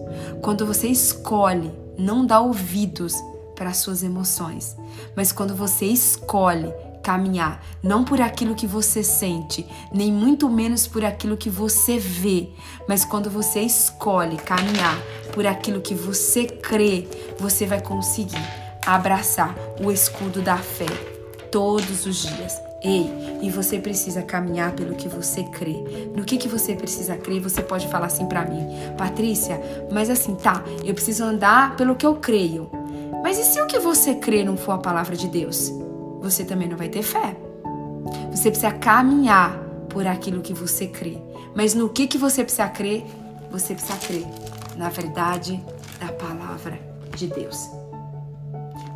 [0.41, 3.14] quando você escolhe não dar ouvidos
[3.60, 4.78] para as suas emoções,
[5.16, 11.03] mas quando você escolhe caminhar não por aquilo que você sente, nem muito menos por
[11.03, 12.49] aquilo que você vê,
[12.88, 14.97] mas quando você escolhe caminhar
[15.34, 17.05] por aquilo que você crê,
[17.38, 18.41] você vai conseguir
[18.86, 19.53] abraçar
[19.84, 20.88] o escudo da fé
[21.51, 22.62] todos os dias.
[22.82, 26.10] Ei, e você precisa caminhar pelo que você crê.
[26.16, 27.41] No que que você precisa crer?
[27.41, 28.66] Você pode falar assim para mim,
[28.97, 29.60] Patrícia,
[29.91, 32.79] mas assim, tá, eu preciso andar pelo que eu creio.
[33.24, 35.72] Mas e se o que você crê não for a palavra de Deus?
[36.22, 37.36] Você também não vai ter fé.
[38.32, 39.57] Você precisa caminhar
[39.89, 41.17] por aquilo que você crê.
[41.55, 43.05] Mas no que que você precisa crer?
[43.51, 44.26] Você precisa crer
[44.78, 45.63] na verdade
[45.99, 46.80] da palavra
[47.15, 47.70] de Deus.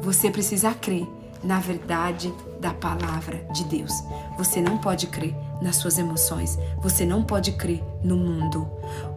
[0.01, 1.07] Você precisa crer
[1.43, 3.91] na verdade da palavra de Deus.
[4.37, 8.69] Você não pode crer nas suas emoções, você não pode crer no mundo.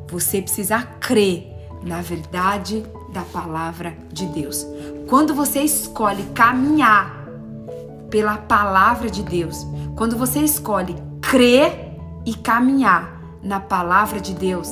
[0.09, 1.53] Você precisa crer
[1.83, 4.67] na verdade da palavra de Deus.
[5.09, 7.29] Quando você escolhe caminhar
[8.11, 14.69] pela palavra de Deus, quando você escolhe crer e caminhar na palavra de Deus,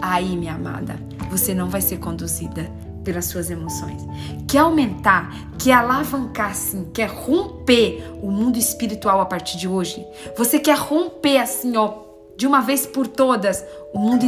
[0.00, 0.98] aí, minha amada,
[1.30, 2.70] você não vai ser conduzida
[3.04, 4.02] pelas suas emoções.
[4.48, 10.06] Quer aumentar, quer alavancar assim, quer romper o mundo espiritual a partir de hoje?
[10.38, 11.98] Você quer romper assim, ó,
[12.34, 13.62] de uma vez por todas
[13.92, 14.24] o mundo,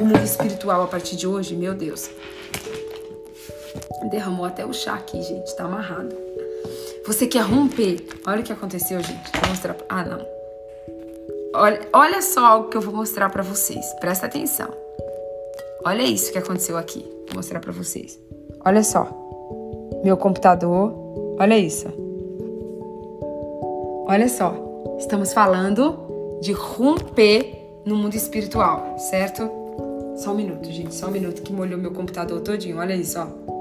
[0.00, 1.56] o mundo espiritual a partir de hoje?
[1.56, 2.08] Meu Deus.
[4.04, 6.14] Derramou até o chá aqui, gente, tá amarrado.
[7.06, 8.06] Você quer romper?
[8.26, 9.32] Olha o que aconteceu, gente.
[9.40, 9.76] Vou mostrar.
[9.88, 10.26] Ah, não.
[11.54, 13.84] Olha, olha só algo que eu vou mostrar para vocês.
[14.00, 14.68] Presta atenção.
[15.84, 17.00] Olha isso que aconteceu aqui.
[17.28, 18.18] Vou mostrar para vocês.
[18.64, 19.08] Olha só.
[20.04, 20.92] Meu computador.
[21.40, 21.86] Olha isso.
[24.06, 24.54] Olha só.
[24.98, 29.50] Estamos falando de romper no mundo espiritual, certo?
[30.16, 30.94] Só um minuto, gente.
[30.94, 32.78] Só um minuto que molhou meu computador todinho.
[32.78, 33.57] Olha isso, ó.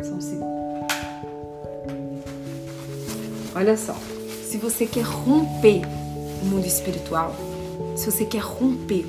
[0.00, 0.86] Um segundo.
[3.54, 3.96] Olha só.
[4.44, 5.82] Se você quer romper
[6.42, 7.34] o mundo espiritual,
[7.96, 9.06] se você quer romper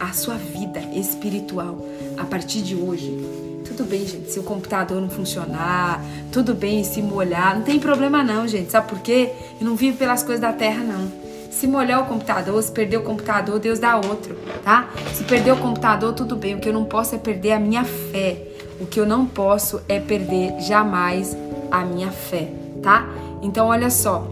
[0.00, 1.78] a sua vida espiritual
[2.16, 3.16] a partir de hoje,
[3.64, 6.02] tudo bem, gente, se o computador não funcionar,
[6.32, 8.70] tudo bem se molhar, não tem problema não, gente.
[8.70, 9.32] Sabe por quê?
[9.60, 11.26] Eu não vivo pelas coisas da terra, não.
[11.50, 14.90] Se molhar o computador, se perder o computador, Deus dá outro, tá?
[15.14, 16.54] Se perder o computador, tudo bem.
[16.54, 18.55] O que eu não posso é perder a minha fé.
[18.80, 21.36] O que eu não posso é perder jamais
[21.70, 22.50] a minha fé,
[22.82, 23.08] tá?
[23.42, 24.26] Então, olha só,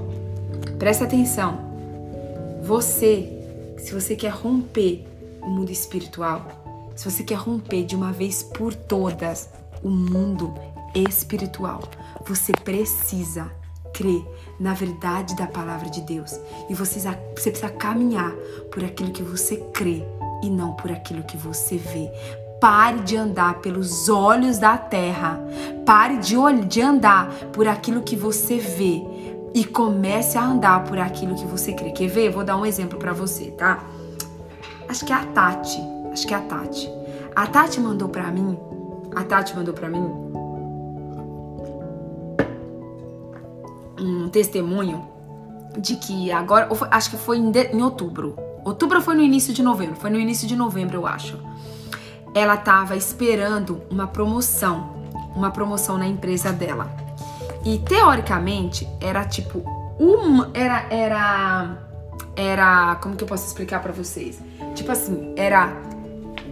[0.79, 1.59] presta atenção.
[2.63, 3.35] Você
[3.85, 5.07] se você quer romper
[5.43, 6.47] o mundo espiritual,
[6.97, 9.51] se você quer romper de uma vez por todas
[9.83, 10.55] o mundo
[10.95, 11.83] espiritual,
[12.27, 13.53] você precisa
[13.93, 14.25] crer
[14.59, 16.41] na verdade da palavra de Deus.
[16.71, 18.33] E você, você precisa caminhar
[18.73, 20.03] por aquilo que você crê
[20.43, 22.11] e não por aquilo que você vê.
[22.65, 25.39] Pare de andar pelos olhos da terra.
[25.85, 26.35] Pare de,
[26.65, 29.05] de andar por aquilo que você vê
[29.53, 31.91] e comece a andar por aquilo que você crê.
[31.91, 32.31] Quer ver?
[32.31, 33.85] Vou dar um exemplo para você, tá?
[34.89, 35.79] Acho que é a Tati.
[36.11, 36.91] Acho que é a Tati.
[37.37, 38.59] A Tati mandou para mim.
[39.15, 40.11] A Tati mandou para mim
[44.01, 45.07] um testemunho
[45.77, 48.35] de que agora, acho que foi em, de, em outubro.
[48.65, 51.39] Outubro foi no início de novembro, foi no início de novembro, eu acho.
[52.35, 54.97] Ela estava esperando uma promoção,
[55.35, 56.91] uma promoção na empresa dela.
[57.65, 59.63] E teoricamente era tipo
[60.53, 61.79] era era
[62.37, 64.41] era, como que eu posso explicar para vocês?
[64.75, 65.73] Tipo assim, era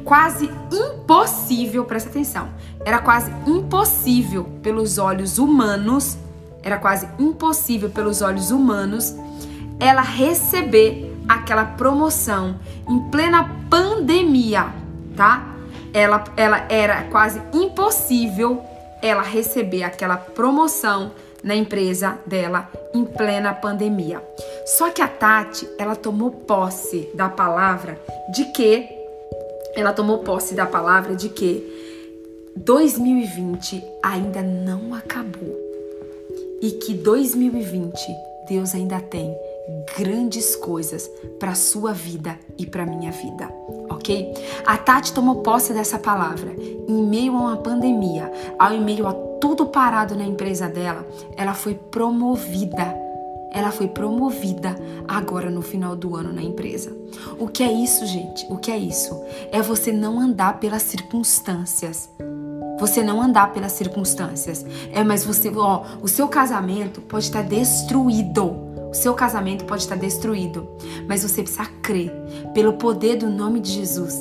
[0.04, 2.48] quase impossível, presta atenção.
[2.84, 6.16] Era quase impossível pelos olhos humanos
[6.62, 9.14] era quase impossível pelos olhos humanos
[9.80, 12.56] ela receber aquela promoção
[12.88, 14.66] em plena pandemia,
[15.16, 15.51] tá?
[15.92, 18.62] Ela, ela era quase impossível
[19.02, 21.12] ela receber aquela promoção
[21.42, 24.22] na empresa dela em plena pandemia.
[24.64, 27.98] Só que a Tati, ela tomou posse da palavra
[28.32, 28.88] de que
[29.74, 31.66] ela tomou posse da palavra de que
[32.56, 35.58] 2020 ainda não acabou
[36.60, 37.92] e que 2020
[38.48, 39.34] Deus ainda tem
[39.96, 43.48] grandes coisas para sua vida e para minha vida,
[43.88, 44.32] ok?
[44.66, 46.54] A Tati tomou posse dessa palavra
[46.88, 51.06] em meio a uma pandemia, ao meio a tudo parado na empresa dela,
[51.36, 53.00] ela foi promovida.
[53.54, 54.74] Ela foi promovida
[55.06, 56.96] agora no final do ano na empresa.
[57.38, 58.46] O que é isso, gente?
[58.48, 59.20] O que é isso?
[59.50, 62.08] É você não andar pelas circunstâncias,
[62.78, 64.64] você não andar pelas circunstâncias.
[64.92, 68.71] É, mas você, ó, o seu casamento pode estar destruído.
[68.92, 70.68] O seu casamento pode estar destruído,
[71.08, 72.12] mas você precisa crer
[72.52, 74.14] pelo poder do nome de Jesus,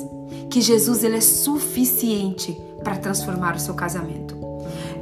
[0.50, 4.34] que Jesus ele é suficiente para transformar o seu casamento.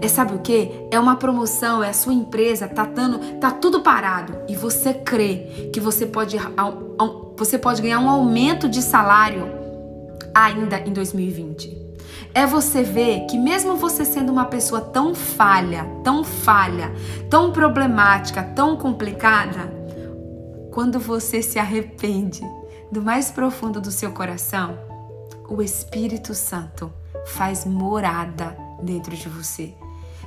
[0.02, 0.72] É sabe o que?
[0.90, 5.70] É uma promoção, é a sua empresa, tá dando, tá tudo parado e você crê
[5.72, 6.36] que você pode
[7.36, 9.46] você pode ganhar um aumento de salário
[10.34, 11.79] ainda em 2020
[12.34, 16.92] é você ver que mesmo você sendo uma pessoa tão falha, tão falha,
[17.28, 19.72] tão problemática, tão complicada,
[20.70, 22.40] quando você se arrepende
[22.90, 24.78] do mais profundo do seu coração,
[25.48, 26.92] o Espírito Santo
[27.26, 29.74] faz morada dentro de você.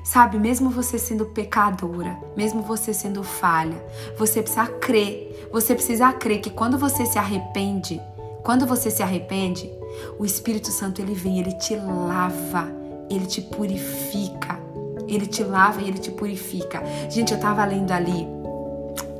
[0.03, 3.81] Sabe, mesmo você sendo pecadora, mesmo você sendo falha,
[4.17, 5.47] você precisa crer.
[5.51, 8.01] Você precisa crer que quando você se arrepende,
[8.43, 9.71] quando você se arrepende,
[10.17, 12.71] o Espírito Santo ele vem, ele te lava,
[13.09, 14.61] ele te purifica.
[15.07, 16.81] Ele te lava e ele te purifica.
[17.09, 18.27] Gente, eu tava lendo ali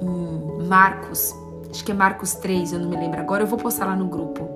[0.01, 1.35] em Marcos,
[1.69, 4.07] acho que é Marcos 3, eu não me lembro agora, eu vou postar lá no
[4.07, 4.49] grupo.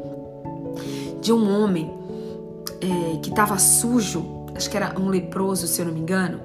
[1.21, 1.93] De um homem
[2.81, 6.39] é, que tava sujo, acho que era um leproso, se eu não me engano.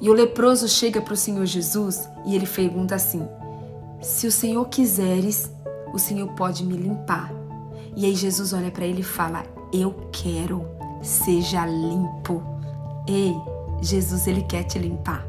[0.00, 3.26] E o leproso chega para o Senhor Jesus e ele pergunta assim:
[4.02, 5.50] Se o Senhor quiseres,
[5.92, 7.32] o Senhor pode me limpar.
[7.96, 9.42] E aí Jesus olha para ele e fala:
[9.72, 10.66] Eu quero,
[11.02, 12.42] seja limpo.
[13.08, 13.34] Ei,
[13.80, 15.26] Jesus ele quer te limpar.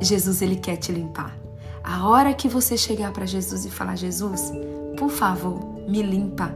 [0.00, 1.36] Jesus ele quer te limpar.
[1.84, 4.52] A hora que você chegar para Jesus e falar: Jesus,
[4.98, 6.52] por favor, me limpa.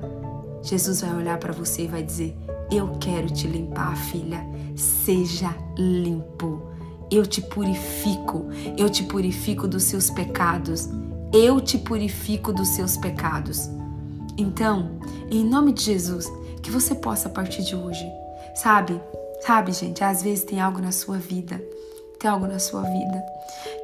[0.60, 2.36] Jesus vai olhar para você e vai dizer:
[2.68, 4.44] Eu quero te limpar, filha.
[4.74, 6.62] Seja limpo.
[7.08, 8.46] Eu te purifico.
[8.76, 10.88] Eu te purifico dos seus pecados.
[11.32, 13.70] Eu te purifico dos seus pecados.
[14.38, 14.98] Então,
[15.30, 16.30] em nome de Jesus,
[16.62, 18.04] que você possa a partir de hoje,
[18.54, 19.00] sabe?
[19.40, 21.62] Sabe, gente, às vezes tem algo na sua vida,
[22.18, 23.24] tem algo na sua vida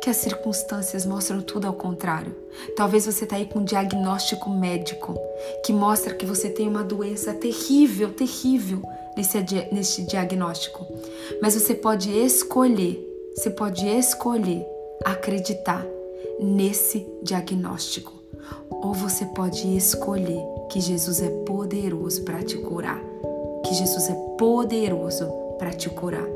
[0.03, 2.35] que as circunstâncias mostram tudo ao contrário.
[2.77, 5.17] Talvez você está aí com um diagnóstico médico
[5.65, 8.83] que mostra que você tem uma doença terrível, terrível
[9.17, 9.39] nesse,
[9.71, 10.87] nesse diagnóstico.
[11.41, 13.01] Mas você pode escolher,
[13.37, 14.67] você pode escolher
[15.05, 15.87] acreditar
[16.41, 18.13] nesse diagnóstico
[18.71, 20.43] ou você pode escolher
[20.73, 22.99] que Jesus é poderoso para te curar,
[23.63, 26.27] que Jesus é poderoso para te curar.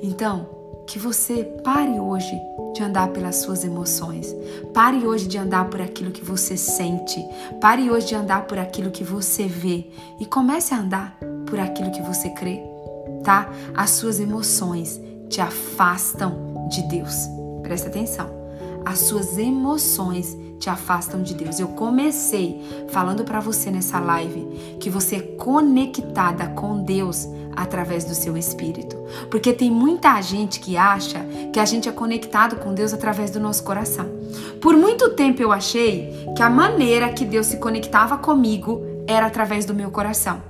[0.00, 0.46] Então,
[0.86, 2.40] que você pare hoje
[2.72, 4.32] de andar pelas suas emoções.
[4.72, 7.20] Pare hoje de andar por aquilo que você sente.
[7.60, 9.86] Pare hoje de andar por aquilo que você vê
[10.20, 12.62] e comece a andar por aquilo que você crê,
[13.24, 13.50] tá?
[13.74, 17.28] As suas emoções te afastam de Deus.
[17.62, 18.30] Presta atenção.
[18.84, 21.58] As suas emoções te afastam de Deus.
[21.58, 27.26] Eu comecei falando para você nessa live que você é conectada com Deus
[27.56, 28.96] através do seu espírito.
[29.30, 31.20] Porque tem muita gente que acha
[31.52, 34.06] que a gente é conectado com Deus através do nosso coração.
[34.60, 39.64] Por muito tempo eu achei que a maneira que Deus se conectava comigo era através
[39.64, 40.42] do meu coração.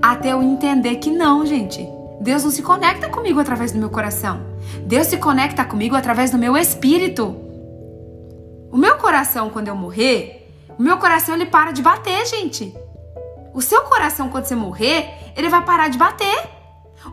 [0.00, 1.86] Até eu entender que não, gente.
[2.20, 4.40] Deus não se conecta comigo através do meu coração.
[4.84, 7.49] Deus se conecta comigo através do meu espírito.
[8.72, 10.48] O meu coração, quando eu morrer,
[10.78, 12.72] o meu coração ele para de bater, gente.
[13.52, 16.48] O seu coração, quando você morrer, ele vai parar de bater.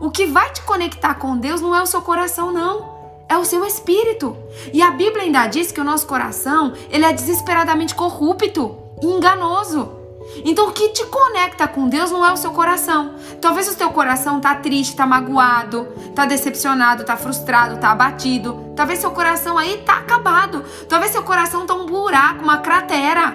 [0.00, 2.96] O que vai te conectar com Deus não é o seu coração, não.
[3.28, 4.36] É o seu espírito.
[4.72, 9.97] E a Bíblia ainda diz que o nosso coração, ele é desesperadamente corrupto e enganoso.
[10.44, 13.14] Então o que te conecta com Deus não é o seu coração.
[13.40, 18.72] Talvez o seu coração tá triste, tá magoado, tá decepcionado, tá frustrado, tá abatido.
[18.76, 20.64] Talvez seu coração aí tá acabado.
[20.88, 23.34] Talvez seu coração tá um buraco, uma cratera.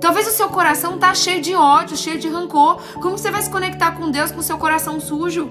[0.00, 2.80] Talvez o seu coração tá cheio de ódio, cheio de rancor.
[2.94, 5.50] Como você vai se conectar com Deus com o seu coração sujo?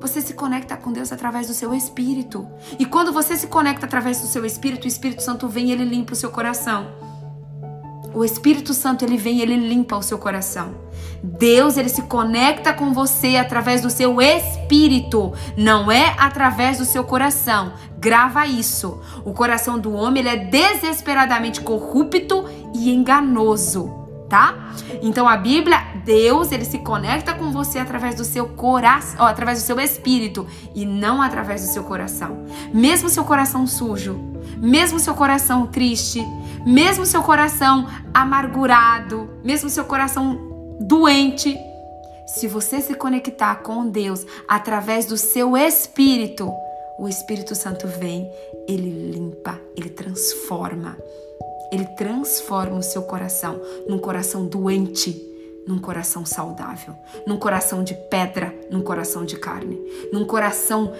[0.00, 2.46] Você se conecta com Deus através do seu espírito.
[2.78, 5.84] E quando você se conecta através do seu espírito, o Espírito Santo vem e ele
[5.84, 7.15] limpa o seu coração.
[8.16, 10.74] O Espírito Santo ele vem, ele limpa o seu coração.
[11.22, 17.04] Deus ele se conecta com você através do seu espírito, não é através do seu
[17.04, 17.74] coração.
[17.98, 19.02] Grava isso.
[19.22, 24.74] O coração do homem ele é desesperadamente corrupto e enganoso, tá?
[25.02, 29.66] Então a Bíblia, Deus, ele se conecta com você através do seu coração, através do
[29.66, 32.44] seu espírito e não através do seu coração.
[32.72, 34.18] Mesmo seu coração sujo,
[34.58, 36.22] mesmo seu coração triste,
[36.66, 40.38] mesmo seu coração amargurado, mesmo seu coração
[40.80, 41.56] doente,
[42.26, 46.52] se você se conectar com Deus através do seu espírito,
[46.98, 48.30] o Espírito Santo vem,
[48.66, 50.96] ele limpa, ele transforma.
[51.76, 55.22] Ele transforma o seu coração num coração doente,
[55.68, 56.94] num coração saudável,
[57.26, 59.78] num coração de pedra, num coração de carne,
[60.10, 60.90] num coração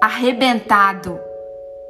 [0.00, 1.16] arrebentado,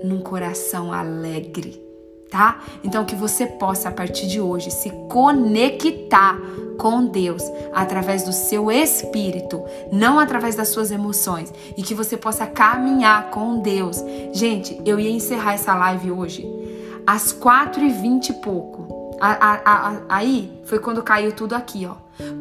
[0.04, 1.82] num coração alegre,
[2.30, 2.62] tá?
[2.84, 6.38] Então que você possa a partir de hoje se conectar
[6.76, 7.42] com Deus
[7.72, 13.60] através do seu espírito, não através das suas emoções, e que você possa caminhar com
[13.60, 14.04] Deus.
[14.34, 16.63] Gente, eu ia encerrar essa live hoje
[17.06, 19.16] às quatro e vinte e pouco.
[19.20, 21.94] A, a, a, aí foi quando caiu tudo aqui, ó.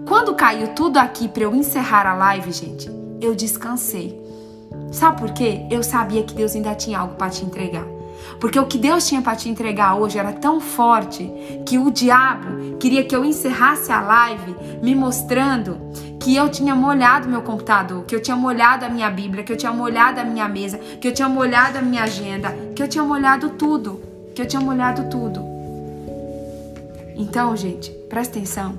[0.07, 2.89] Quando caiu tudo aqui para eu encerrar a live, gente,
[3.21, 4.21] eu descansei.
[4.91, 5.65] Sabe por quê?
[5.71, 7.85] Eu sabia que Deus ainda tinha algo para te entregar.
[8.39, 11.31] Porque o que Deus tinha para te entregar hoje era tão forte
[11.65, 15.77] que o diabo queria que eu encerrasse a live me mostrando
[16.19, 19.57] que eu tinha molhado meu computador, que eu tinha molhado a minha Bíblia, que eu
[19.57, 23.03] tinha molhado a minha mesa, que eu tinha molhado a minha agenda, que eu tinha
[23.03, 25.41] molhado tudo que eu tinha molhado tudo.
[27.15, 28.77] Então, gente, presta atenção.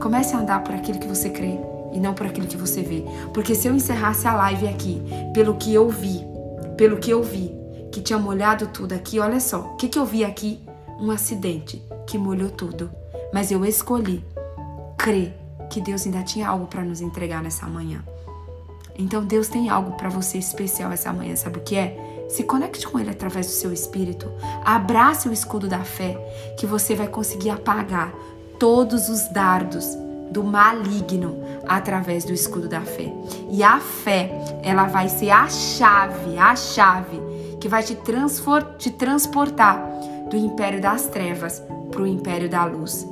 [0.00, 1.58] Comece a andar por aquilo que você crê
[1.92, 3.04] e não por aquilo que você vê.
[3.32, 5.02] Porque se eu encerrasse a live aqui,
[5.32, 6.24] pelo que eu vi,
[6.76, 7.54] pelo que eu vi,
[7.92, 10.60] que tinha molhado tudo aqui, olha só, o que, que eu vi aqui?
[11.00, 12.90] Um acidente que molhou tudo.
[13.32, 14.24] Mas eu escolhi
[14.98, 15.34] crer
[15.70, 18.02] que Deus ainda tinha algo para nos entregar nessa manhã.
[18.96, 22.13] Então Deus tem algo para você especial essa manhã, sabe o que é?
[22.28, 24.30] Se conecte com Ele através do seu espírito.
[24.64, 26.16] Abrace o escudo da fé,
[26.58, 28.12] que você vai conseguir apagar
[28.58, 29.96] todos os dardos
[30.30, 33.12] do maligno através do escudo da fé.
[33.50, 34.30] E a fé,
[34.62, 37.20] ela vai ser a chave, a chave
[37.60, 37.96] que vai te,
[38.78, 39.80] te transportar
[40.28, 43.06] do império das trevas para o império da luz.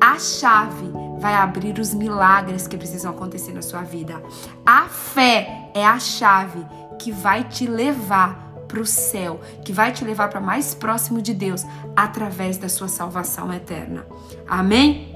[0.00, 4.22] A chave vai abrir os milagres que precisam acontecer na sua vida.
[4.66, 6.64] A fé é a chave
[6.98, 11.34] que vai te levar para o céu, que vai te levar para mais próximo de
[11.34, 14.06] Deus através da sua salvação eterna.
[14.48, 15.14] Amém?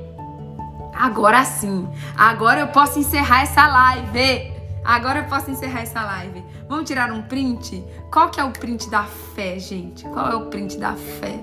[0.95, 4.55] Agora sim, agora eu posso encerrar essa live.
[4.85, 6.45] Agora eu posso encerrar essa live.
[6.69, 7.83] Vamos tirar um print?
[8.12, 10.05] Qual que é o print da fé, gente?
[10.05, 11.41] Qual é o print da fé?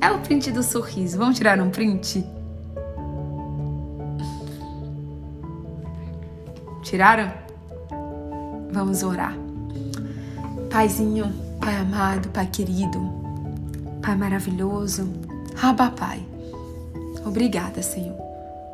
[0.00, 1.18] É o print do sorriso.
[1.18, 2.24] Vamos tirar um print?
[6.82, 7.32] Tiraram?
[8.70, 9.34] Vamos orar.
[10.70, 12.96] Paizinho, Pai amado, Pai querido,
[14.00, 15.12] Pai maravilhoso,
[15.60, 16.24] Abba Pai.
[17.24, 18.16] Obrigada, Senhor.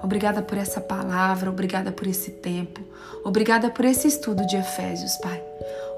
[0.02, 2.82] Obrigada por essa palavra, obrigada por esse tempo,
[3.24, 5.42] obrigada por esse estudo de Efésios, Pai.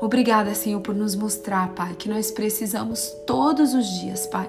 [0.01, 4.49] Obrigada, Senhor, por nos mostrar, Pai, que nós precisamos todos os dias, Pai.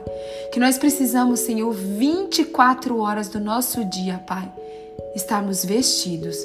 [0.53, 4.53] Que nós precisamos, Senhor, 24 horas do nosso dia, Pai,
[5.15, 6.37] estarmos vestidos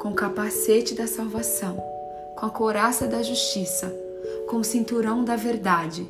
[0.00, 1.76] com o capacete da salvação,
[2.36, 4.03] com a couraça da justiça
[4.54, 6.06] com o cinturão da verdade.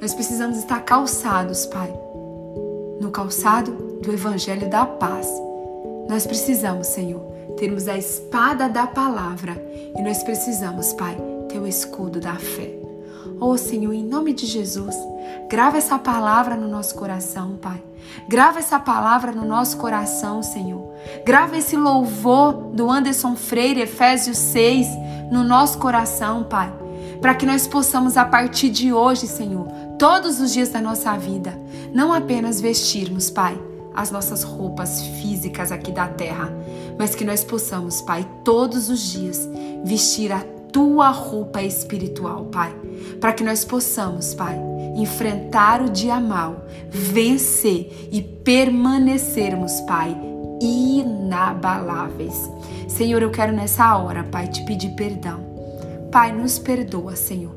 [0.00, 1.92] Nós precisamos estar calçados, Pai,
[2.98, 3.70] no calçado
[4.00, 5.28] do Evangelho da Paz.
[6.08, 7.20] Nós precisamos, Senhor,
[7.58, 9.62] termos a espada da palavra
[9.94, 11.18] e nós precisamos, Pai,
[11.50, 12.74] ter o escudo da fé.
[13.38, 14.96] Oh, Senhor, em nome de Jesus,
[15.50, 17.82] grava essa palavra no nosso coração, Pai.
[18.26, 20.94] Grava essa palavra no nosso coração, Senhor.
[21.26, 24.86] Grava esse louvor do Anderson Freire, Efésios 6,
[25.30, 26.81] no nosso coração, Pai.
[27.22, 31.56] Para que nós possamos, a partir de hoje, Senhor, todos os dias da nossa vida,
[31.94, 33.56] não apenas vestirmos, Pai,
[33.94, 36.52] as nossas roupas físicas aqui da terra,
[36.98, 39.48] mas que nós possamos, Pai, todos os dias
[39.84, 40.40] vestir a
[40.72, 42.74] tua roupa espiritual, Pai,
[43.20, 44.58] para que nós possamos, Pai,
[44.96, 50.16] enfrentar o dia mal, vencer e permanecermos, Pai,
[50.60, 52.50] inabaláveis.
[52.88, 55.51] Senhor, eu quero nessa hora, Pai, te pedir perdão.
[56.12, 57.56] Pai, nos perdoa, Senhor.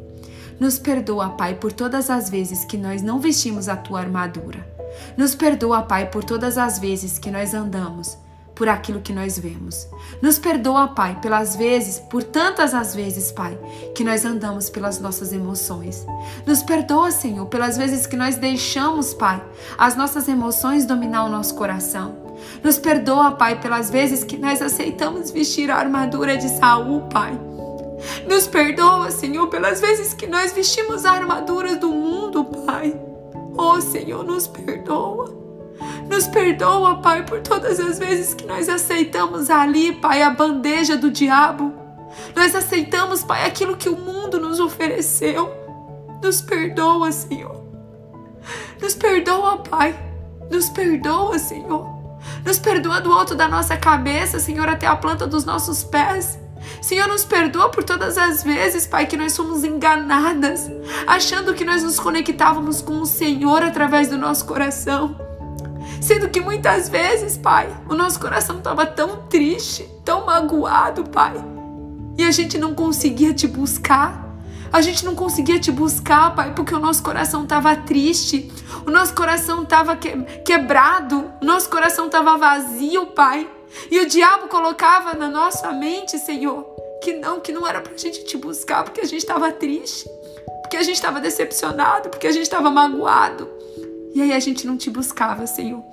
[0.58, 4.66] Nos perdoa, Pai, por todas as vezes que nós não vestimos a tua armadura.
[5.18, 8.18] Nos perdoa, Pai, por todas as vezes que nós andamos
[8.56, 9.90] por aquilo que nós vemos.
[10.22, 13.60] Nos perdoa, Pai, pelas vezes, por tantas as vezes, Pai,
[13.94, 16.08] que nós andamos pelas nossas emoções.
[16.46, 19.44] Nos perdoa, Senhor, pelas vezes que nós deixamos, Pai,
[19.78, 22.16] as nossas emoções dominar o nosso coração.
[22.64, 27.38] Nos perdoa, Pai, pelas vezes que nós aceitamos vestir a armadura de Saul, Pai.
[28.28, 33.00] Nos perdoa, Senhor, pelas vezes que nós vestimos a armadura do mundo, Pai.
[33.58, 35.34] Oh, Senhor, nos perdoa.
[36.10, 41.10] Nos perdoa, Pai, por todas as vezes que nós aceitamos ali, Pai, a bandeja do
[41.10, 41.74] diabo.
[42.36, 45.52] Nós aceitamos, Pai, aquilo que o mundo nos ofereceu.
[46.22, 47.64] Nos perdoa, Senhor.
[48.82, 49.98] Nos perdoa, Pai.
[50.50, 51.88] Nos perdoa, Senhor.
[52.46, 56.40] Nos perdoa do alto da nossa cabeça, Senhor, até a planta dos nossos pés.
[56.86, 60.70] Senhor, nos perdoa por todas as vezes, Pai, que nós fomos enganadas,
[61.08, 65.20] achando que nós nos conectávamos com o Senhor através do nosso coração.
[66.00, 71.34] Sendo que muitas vezes, Pai, o nosso coração estava tão triste, tão magoado, Pai,
[72.20, 74.24] e a gente não conseguia te buscar.
[74.72, 78.54] A gente não conseguia te buscar, Pai, porque o nosso coração estava triste,
[78.86, 83.50] o nosso coração estava que, quebrado, o nosso coração estava vazio, Pai.
[83.90, 86.75] E o diabo colocava na nossa mente, Senhor,
[87.06, 90.10] que não, que não era para a gente te buscar, porque a gente estava triste,
[90.64, 93.48] porque a gente estava decepcionado, porque a gente estava magoado.
[94.16, 95.84] E aí a gente não te buscava, Senhor.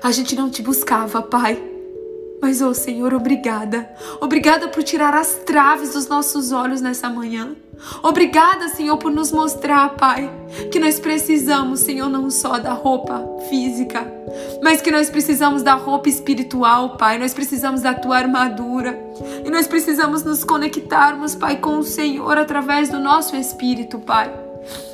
[0.00, 1.69] A gente não te buscava, Pai.
[2.40, 3.88] Mas, oh, Senhor, obrigada.
[4.20, 7.54] Obrigada por tirar as traves dos nossos olhos nessa manhã.
[8.02, 10.30] Obrigada, Senhor, por nos mostrar, Pai,
[10.70, 14.06] que nós precisamos, Senhor, não só da roupa física,
[14.62, 17.18] mas que nós precisamos da roupa espiritual, Pai.
[17.18, 18.98] Nós precisamos da tua armadura.
[19.44, 24.49] E nós precisamos nos conectarmos, Pai, com o Senhor através do nosso espírito, Pai.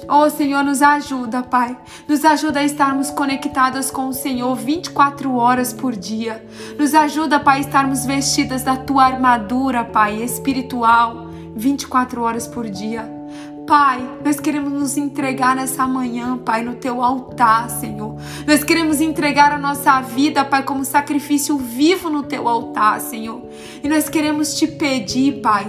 [0.08, 1.76] Oh Senhor, nos ajuda, Pai.
[2.08, 6.46] Nos ajuda a estarmos conectadas com o Senhor 24 horas por dia.
[6.78, 11.26] Nos ajuda, Pai, a estarmos vestidas da tua armadura, Pai, espiritual,
[11.56, 13.16] 24 horas por dia.
[13.66, 18.16] Pai, nós queremos nos entregar nessa manhã, Pai, no teu altar, Senhor.
[18.46, 23.42] Nós queremos entregar a nossa vida, Pai, como sacrifício vivo no teu altar, Senhor.
[23.82, 25.66] E nós queremos te pedir, Pai,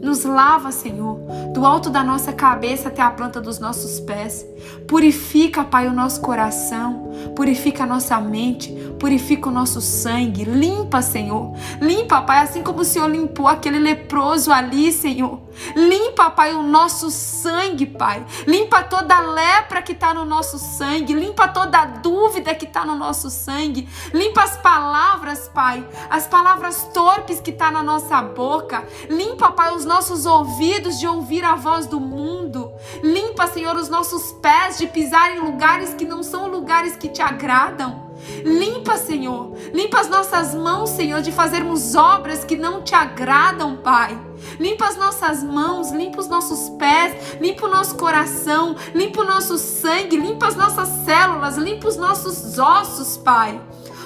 [0.00, 1.18] nos lava, Senhor,
[1.52, 4.46] do alto da nossa cabeça até a planta dos nossos pés.
[4.86, 10.44] Purifica, Pai, o nosso coração, purifica a nossa mente, purifica o nosso sangue.
[10.44, 11.52] Limpa, Senhor.
[11.80, 15.40] Limpa, Pai, assim como o Senhor limpou aquele leproso ali, Senhor.
[15.74, 18.24] Limpa, Pai, o nosso sangue, Pai.
[18.46, 21.14] Limpa toda a lepra que está no nosso sangue.
[21.14, 23.88] Limpa toda a dúvida que está no nosso sangue.
[24.12, 25.86] Limpa as palavras, Pai.
[26.08, 28.84] As palavras torpes que está na nossa boca.
[29.08, 32.72] Limpa, Pai, os nossos ouvidos de ouvir a voz do mundo.
[33.02, 37.22] Limpa, Senhor, os nossos pés de pisar em lugares que não são lugares que te
[37.22, 38.10] agradam.
[38.44, 39.52] Limpa, Senhor.
[39.72, 44.18] Limpa as nossas mãos, Senhor, de fazermos obras que não te agradam, Pai.
[44.58, 49.58] Limpa as nossas mãos, limpa os nossos pés, limpa o nosso coração, limpa o nosso
[49.58, 53.60] sangue, limpa as nossas células, limpa os nossos ossos, Pai.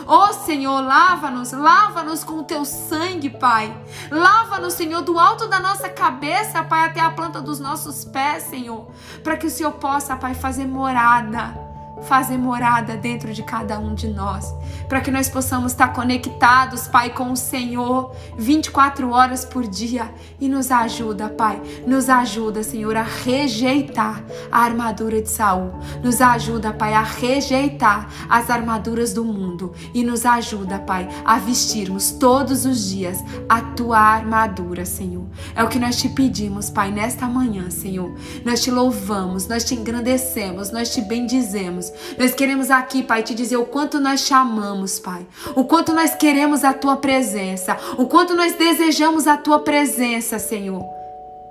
[0.06, 3.74] Ó oh, Senhor, lava-nos, lava-nos com o teu sangue, Pai.
[4.10, 8.86] Lava-nos, Senhor, do alto da nossa cabeça, Pai, até a planta dos nossos pés, Senhor.
[9.22, 11.63] Para que o Senhor possa, Pai, fazer morada
[12.02, 14.54] fazer morada dentro de cada um de nós,
[14.88, 20.48] para que nós possamos estar conectados, Pai, com o Senhor 24 horas por dia e
[20.48, 25.72] nos ajuda, Pai, nos ajuda, Senhor, a rejeitar a armadura de Saul,
[26.02, 32.10] nos ajuda, Pai, a rejeitar as armaduras do mundo e nos ajuda, Pai, a vestirmos
[32.12, 35.24] todos os dias a tua armadura, Senhor.
[35.54, 38.14] É o que nós te pedimos, Pai, nesta manhã, Senhor.
[38.44, 41.83] Nós te louvamos, nós te engrandecemos, nós te bendizemos.
[42.18, 45.26] Nós queremos aqui, Pai, te dizer o quanto nós te amamos, Pai.
[45.54, 50.84] O quanto nós queremos a tua presença, o quanto nós desejamos a tua presença, Senhor.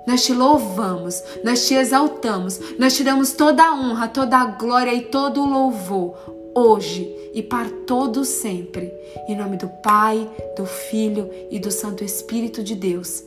[0.06, 4.92] Nós te louvamos, nós te exaltamos, nós te damos toda a honra, toda a glória
[4.92, 6.14] e todo o louvor,
[6.54, 8.92] hoje e para todo sempre.
[9.28, 13.24] Em nome do Pai, do Filho e do Santo Espírito de Deus.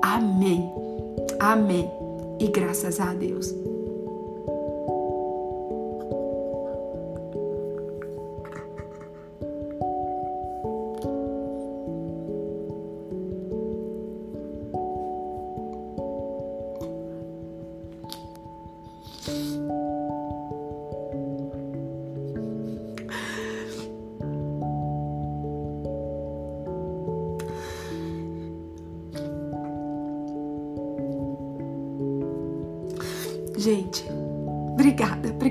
[0.00, 0.70] Amém.
[1.38, 1.90] Amém.
[2.38, 3.69] E graças a Deus.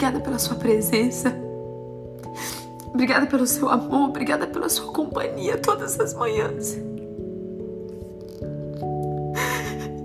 [0.09, 1.35] Obrigada, pela sua presença.
[2.87, 6.77] Obrigada pelo seu amor, obrigada pela sua companhia todas as manhãs.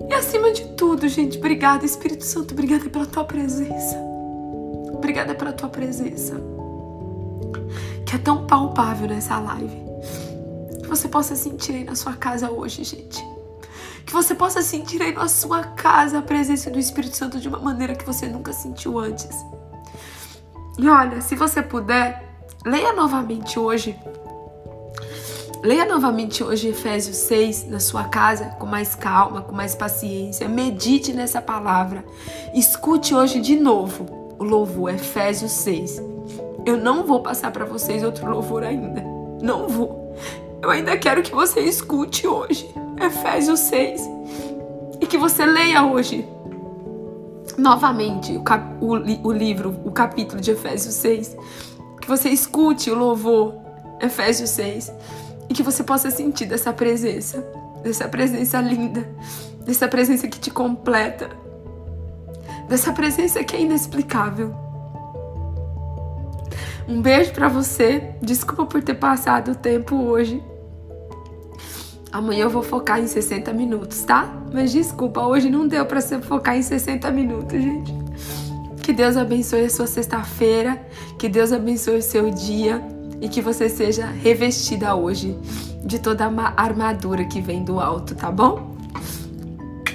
[0.08, 3.96] E acima de tudo, gente, obrigada, Espírito Santo, obrigada pela tua presença.
[4.92, 6.34] Obrigada pela tua presença.
[8.04, 9.82] Que é tão palpável nessa live.
[10.82, 13.24] Que você possa sentir aí na sua casa hoje, gente
[14.04, 17.58] que você possa sentir aí na sua casa a presença do Espírito Santo de uma
[17.58, 19.34] maneira que você nunca sentiu antes.
[20.78, 22.24] E olha, se você puder,
[22.64, 23.96] leia novamente hoje.
[25.62, 30.48] Leia novamente hoje Efésios 6 na sua casa, com mais calma, com mais paciência.
[30.48, 32.04] Medite nessa palavra.
[32.52, 36.02] Escute hoje de novo o louvor, Efésios 6.
[36.66, 39.02] Eu não vou passar para vocês outro louvor ainda.
[39.40, 40.14] Não vou.
[40.60, 42.68] Eu ainda quero que você escute hoje.
[43.00, 44.00] Efésios 6.
[45.00, 46.26] E que você leia hoje
[47.56, 48.92] novamente o, cap, o,
[49.28, 51.36] o livro, o capítulo de Efésios 6.
[52.00, 53.54] Que você escute o louvor,
[54.00, 54.92] Efésios 6.
[55.48, 57.46] E que você possa sentir dessa presença,
[57.82, 59.08] dessa presença linda,
[59.64, 61.30] dessa presença que te completa,
[62.68, 64.54] dessa presença que é inexplicável.
[66.86, 68.14] Um beijo para você.
[68.20, 70.42] Desculpa por ter passado o tempo hoje.
[72.14, 74.32] Amanhã eu vou focar em 60 minutos, tá?
[74.52, 77.92] Mas desculpa, hoje não deu para você focar em 60 minutos, gente.
[78.84, 80.80] Que Deus abençoe a sua sexta-feira,
[81.18, 82.80] que Deus abençoe o seu dia
[83.20, 85.36] e que você seja revestida hoje
[85.84, 88.76] de toda a armadura que vem do alto, tá bom?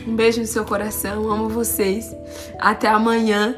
[0.06, 2.14] Um beijo no seu coração, amo vocês.
[2.60, 3.56] Até amanhã.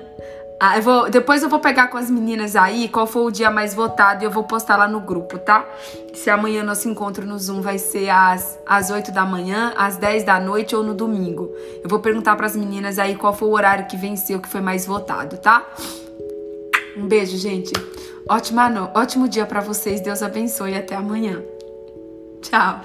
[0.63, 3.49] Ah, eu vou, depois eu vou pegar com as meninas aí qual foi o dia
[3.49, 5.67] mais votado e eu vou postar lá no grupo, tá?
[6.13, 10.23] Se amanhã nosso encontro no Zoom vai ser às, às 8 da manhã, às 10
[10.23, 11.49] da noite ou no domingo.
[11.83, 14.61] Eu vou perguntar para as meninas aí qual foi o horário que venceu, que foi
[14.61, 15.65] mais votado, tá?
[16.95, 17.73] Um beijo, gente.
[18.29, 18.91] Ótima no...
[18.93, 19.99] Ótimo dia para vocês.
[19.99, 21.41] Deus abençoe e até amanhã.
[22.43, 22.81] Tchau.